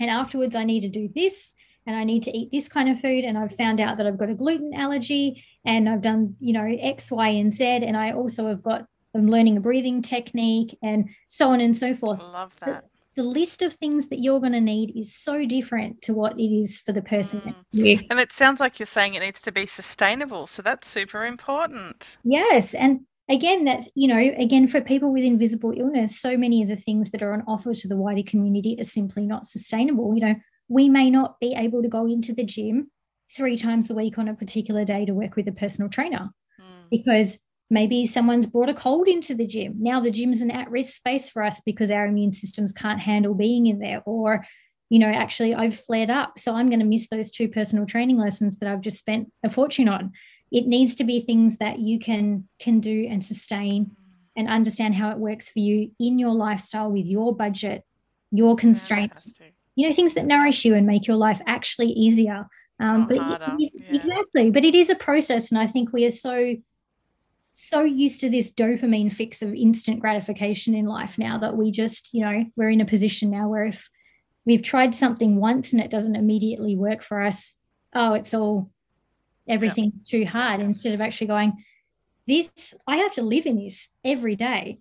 And 0.00 0.10
afterwards, 0.10 0.56
I 0.56 0.64
need 0.64 0.80
to 0.80 0.88
do 0.88 1.08
this 1.14 1.54
and 1.86 1.94
I 1.94 2.02
need 2.02 2.24
to 2.24 2.36
eat 2.36 2.50
this 2.50 2.68
kind 2.68 2.88
of 2.88 3.00
food. 3.00 3.24
And 3.24 3.38
I've 3.38 3.54
found 3.54 3.80
out 3.80 3.96
that 3.98 4.08
I've 4.08 4.18
got 4.18 4.28
a 4.28 4.34
gluten 4.34 4.74
allergy 4.74 5.44
and 5.64 5.88
I've 5.88 6.02
done, 6.02 6.34
you 6.40 6.52
know, 6.52 6.66
X, 6.66 7.12
Y, 7.12 7.28
and 7.28 7.54
Z. 7.54 7.64
And 7.64 7.96
I 7.96 8.10
also 8.10 8.48
have 8.48 8.64
got, 8.64 8.86
I'm 9.14 9.28
learning 9.28 9.56
a 9.56 9.60
breathing 9.60 10.02
technique 10.02 10.76
and 10.82 11.10
so 11.28 11.50
on 11.50 11.60
and 11.60 11.76
so 11.76 11.94
forth. 11.94 12.20
I 12.20 12.24
love 12.24 12.56
that 12.56 12.86
the 13.20 13.28
list 13.28 13.60
of 13.60 13.74
things 13.74 14.08
that 14.08 14.20
you're 14.20 14.40
going 14.40 14.54
to 14.54 14.62
need 14.62 14.96
is 14.96 15.14
so 15.14 15.44
different 15.44 16.00
to 16.00 16.14
what 16.14 16.40
it 16.40 16.50
is 16.50 16.78
for 16.78 16.92
the 16.92 17.02
person 17.02 17.40
mm. 17.40 17.54
next. 17.74 18.06
And 18.08 18.18
it 18.18 18.32
sounds 18.32 18.60
like 18.60 18.78
you're 18.78 18.86
saying 18.86 19.12
it 19.12 19.20
needs 19.20 19.42
to 19.42 19.52
be 19.52 19.66
sustainable. 19.66 20.46
So 20.46 20.62
that's 20.62 20.88
super 20.88 21.26
important. 21.26 22.16
Yes. 22.24 22.72
And 22.72 23.00
again, 23.28 23.66
that's, 23.66 23.90
you 23.94 24.08
know, 24.08 24.16
again, 24.38 24.68
for 24.68 24.80
people 24.80 25.12
with 25.12 25.22
invisible 25.22 25.74
illness, 25.76 26.18
so 26.18 26.38
many 26.38 26.62
of 26.62 26.68
the 26.68 26.76
things 26.76 27.10
that 27.10 27.22
are 27.22 27.34
on 27.34 27.42
offer 27.46 27.74
to 27.74 27.88
the 27.88 27.96
wider 27.96 28.22
community 28.22 28.74
are 28.80 28.84
simply 28.84 29.26
not 29.26 29.46
sustainable. 29.46 30.14
You 30.14 30.20
know, 30.20 30.34
we 30.68 30.88
may 30.88 31.10
not 31.10 31.38
be 31.40 31.54
able 31.54 31.82
to 31.82 31.88
go 31.88 32.06
into 32.06 32.32
the 32.32 32.44
gym 32.44 32.90
three 33.36 33.58
times 33.58 33.90
a 33.90 33.94
week 33.94 34.16
on 34.16 34.28
a 34.28 34.34
particular 34.34 34.86
day 34.86 35.04
to 35.04 35.12
work 35.12 35.36
with 35.36 35.46
a 35.46 35.52
personal 35.52 35.90
trainer 35.90 36.30
mm. 36.58 36.88
because 36.90 37.38
Maybe 37.70 38.04
someone's 38.04 38.46
brought 38.46 38.68
a 38.68 38.74
cold 38.74 39.06
into 39.06 39.34
the 39.34 39.46
gym. 39.46 39.76
Now 39.78 40.00
the 40.00 40.10
gym's 40.10 40.42
an 40.42 40.50
at 40.50 40.70
risk 40.70 40.94
space 40.94 41.30
for 41.30 41.42
us 41.42 41.60
because 41.60 41.90
our 41.90 42.06
immune 42.06 42.32
systems 42.32 42.72
can't 42.72 42.98
handle 42.98 43.32
being 43.32 43.66
in 43.66 43.78
there. 43.78 44.02
Or, 44.04 44.44
you 44.88 44.98
know, 44.98 45.06
actually, 45.06 45.54
I've 45.54 45.78
flared 45.78 46.10
up. 46.10 46.38
So 46.38 46.54
I'm 46.54 46.68
going 46.68 46.80
to 46.80 46.86
miss 46.86 47.08
those 47.08 47.30
two 47.30 47.48
personal 47.48 47.86
training 47.86 48.16
lessons 48.16 48.58
that 48.58 48.68
I've 48.68 48.80
just 48.80 48.98
spent 48.98 49.32
a 49.44 49.50
fortune 49.50 49.88
on. 49.88 50.12
It 50.50 50.66
needs 50.66 50.96
to 50.96 51.04
be 51.04 51.20
things 51.20 51.58
that 51.58 51.78
you 51.78 52.00
can 52.00 52.48
can 52.58 52.80
do 52.80 53.06
and 53.08 53.24
sustain 53.24 53.92
and 54.36 54.48
understand 54.48 54.96
how 54.96 55.10
it 55.10 55.18
works 55.18 55.48
for 55.48 55.60
you 55.60 55.92
in 56.00 56.18
your 56.18 56.32
lifestyle 56.32 56.90
with 56.90 57.06
your 57.06 57.34
budget, 57.34 57.84
your 58.32 58.56
constraints. 58.56 59.38
You 59.76 59.88
know, 59.88 59.94
things 59.94 60.14
that 60.14 60.26
nourish 60.26 60.64
you 60.64 60.74
and 60.74 60.86
make 60.86 61.06
your 61.06 61.16
life 61.16 61.40
actually 61.46 61.90
easier. 61.90 62.48
Um, 62.80 63.06
but 63.06 63.16
yeah. 63.16 63.56
exactly, 63.90 64.50
but 64.50 64.64
it 64.64 64.74
is 64.74 64.88
a 64.88 64.94
process, 64.94 65.52
and 65.52 65.60
I 65.60 65.66
think 65.66 65.92
we 65.92 66.06
are 66.06 66.10
so 66.10 66.56
so 67.68 67.82
used 67.82 68.20
to 68.20 68.30
this 68.30 68.52
dopamine 68.52 69.12
fix 69.12 69.42
of 69.42 69.54
instant 69.54 70.00
gratification 70.00 70.74
in 70.74 70.86
life 70.86 71.18
now 71.18 71.38
that 71.38 71.56
we 71.56 71.70
just, 71.70 72.12
you 72.12 72.24
know, 72.24 72.44
we're 72.56 72.70
in 72.70 72.80
a 72.80 72.86
position 72.86 73.30
now 73.30 73.48
where 73.48 73.64
if 73.64 73.88
we've 74.44 74.62
tried 74.62 74.94
something 74.94 75.36
once 75.36 75.72
and 75.72 75.80
it 75.80 75.90
doesn't 75.90 76.16
immediately 76.16 76.76
work 76.76 77.02
for 77.02 77.22
us, 77.22 77.56
oh, 77.94 78.14
it's 78.14 78.34
all 78.34 78.70
everything's 79.48 80.02
too 80.04 80.24
hard 80.24 80.60
instead 80.60 80.94
of 80.94 81.00
actually 81.00 81.26
going, 81.26 81.64
this, 82.26 82.74
I 82.86 82.98
have 82.98 83.14
to 83.14 83.22
live 83.22 83.46
in 83.46 83.56
this 83.56 83.90
every 84.04 84.36
day. 84.36 84.78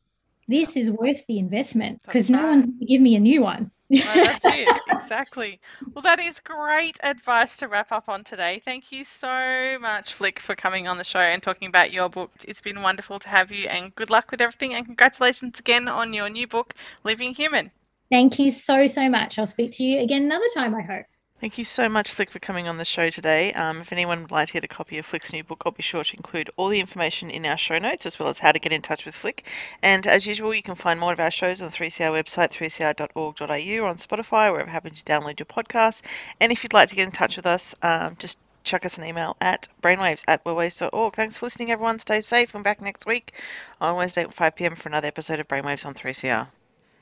This 0.47 0.77
is 0.77 0.91
worth 0.91 1.25
the 1.27 1.39
investment 1.39 2.01
because 2.03 2.29
no 2.29 2.47
one 2.47 2.63
can 2.63 2.87
give 2.87 3.01
me 3.01 3.15
a 3.15 3.19
new 3.19 3.41
one. 3.41 3.71
No, 3.89 4.03
that's 4.05 4.45
it. 4.45 4.69
Exactly. 5.09 5.59
Well, 5.93 6.03
that 6.03 6.19
is 6.19 6.39
great 6.39 6.99
advice 7.01 7.57
to 7.57 7.67
wrap 7.67 7.91
up 7.91 8.09
on 8.09 8.23
today. 8.23 8.61
Thank 8.63 8.91
you 8.91 9.03
so 9.03 9.77
much, 9.81 10.13
Flick, 10.13 10.39
for 10.39 10.55
coming 10.55 10.87
on 10.87 10.97
the 10.99 11.03
show 11.03 11.19
and 11.19 11.41
talking 11.41 11.67
about 11.67 11.91
your 11.91 12.09
book. 12.09 12.31
It's 12.47 12.61
been 12.61 12.81
wonderful 12.83 13.17
to 13.19 13.29
have 13.29 13.51
you, 13.51 13.67
and 13.67 13.95
good 13.95 14.11
luck 14.11 14.29
with 14.29 14.41
everything. 14.41 14.75
And 14.75 14.85
congratulations 14.85 15.59
again 15.59 15.87
on 15.87 16.13
your 16.13 16.29
new 16.29 16.45
book, 16.45 16.75
Living 17.03 17.33
Human. 17.33 17.71
Thank 18.11 18.37
you 18.37 18.49
so, 18.49 18.85
so 18.85 19.09
much. 19.09 19.39
I'll 19.39 19.47
speak 19.47 19.71
to 19.73 19.83
you 19.83 19.99
again 20.01 20.23
another 20.23 20.47
time, 20.53 20.75
I 20.75 20.81
hope. 20.81 21.05
Thank 21.39 21.57
you 21.57 21.63
so 21.63 21.87
much, 21.87 22.11
Flick, 22.11 22.31
for 22.31 22.39
coming 22.39 22.67
on 22.67 22.75
the 22.75 22.83
show 22.83 23.09
today. 23.09 23.53
Um, 23.53 23.79
if 23.79 23.93
anyone 23.93 24.23
would 24.23 24.31
like 24.31 24.47
to 24.47 24.53
get 24.53 24.65
a 24.65 24.67
copy 24.67 24.97
of 24.97 25.05
Flick's 25.05 25.31
new 25.31 25.41
book, 25.41 25.63
I'll 25.65 25.71
be 25.71 25.81
sure 25.81 26.03
to 26.03 26.17
include 26.17 26.49
all 26.57 26.67
the 26.67 26.81
information 26.81 27.31
in 27.31 27.45
our 27.45 27.55
show 27.55 27.79
notes 27.79 28.05
as 28.05 28.19
well 28.19 28.27
as 28.27 28.39
how 28.39 28.51
to 28.51 28.59
get 28.59 28.73
in 28.73 28.81
touch 28.81 29.05
with 29.05 29.15
Flick. 29.15 29.47
And 29.81 30.05
as 30.05 30.27
usual, 30.27 30.53
you 30.53 30.61
can 30.61 30.75
find 30.75 30.99
more 30.99 31.13
of 31.13 31.19
our 31.21 31.31
shows 31.31 31.61
on 31.61 31.69
the 31.69 31.73
3CR 31.73 32.11
website, 32.11 32.49
3cr.org.au, 32.49 33.85
or 33.85 33.87
on 33.87 33.95
Spotify, 33.95 34.51
wherever 34.51 34.69
happen 34.69 34.91
to 34.91 35.03
download 35.05 35.39
your 35.39 35.45
podcast. 35.45 36.01
And 36.41 36.51
if 36.51 36.63
you'd 36.63 36.73
like 36.73 36.89
to 36.89 36.97
get 36.97 37.05
in 37.05 37.11
touch 37.11 37.37
with 37.37 37.45
us, 37.45 37.73
um, 37.81 38.17
just 38.19 38.37
chuck 38.65 38.85
us 38.85 38.97
an 38.97 39.05
email 39.05 39.37
at 39.39 39.69
brainwaves 39.81 40.25
at 40.27 40.43
wellwaves.org. 40.43 41.13
Thanks 41.13 41.37
for 41.37 41.45
listening, 41.45 41.71
everyone. 41.71 41.99
Stay 41.99 42.19
safe. 42.19 42.53
I'm 42.53 42.63
back 42.63 42.81
next 42.81 43.05
week 43.05 43.31
on 43.79 43.95
Wednesday 43.95 44.23
at 44.23 44.33
5 44.33 44.55
p.m. 44.57 44.75
for 44.75 44.89
another 44.89 45.07
episode 45.07 45.39
of 45.39 45.47
Brainwaves 45.47 45.85
on 45.85 45.93
3CR. 45.93 46.49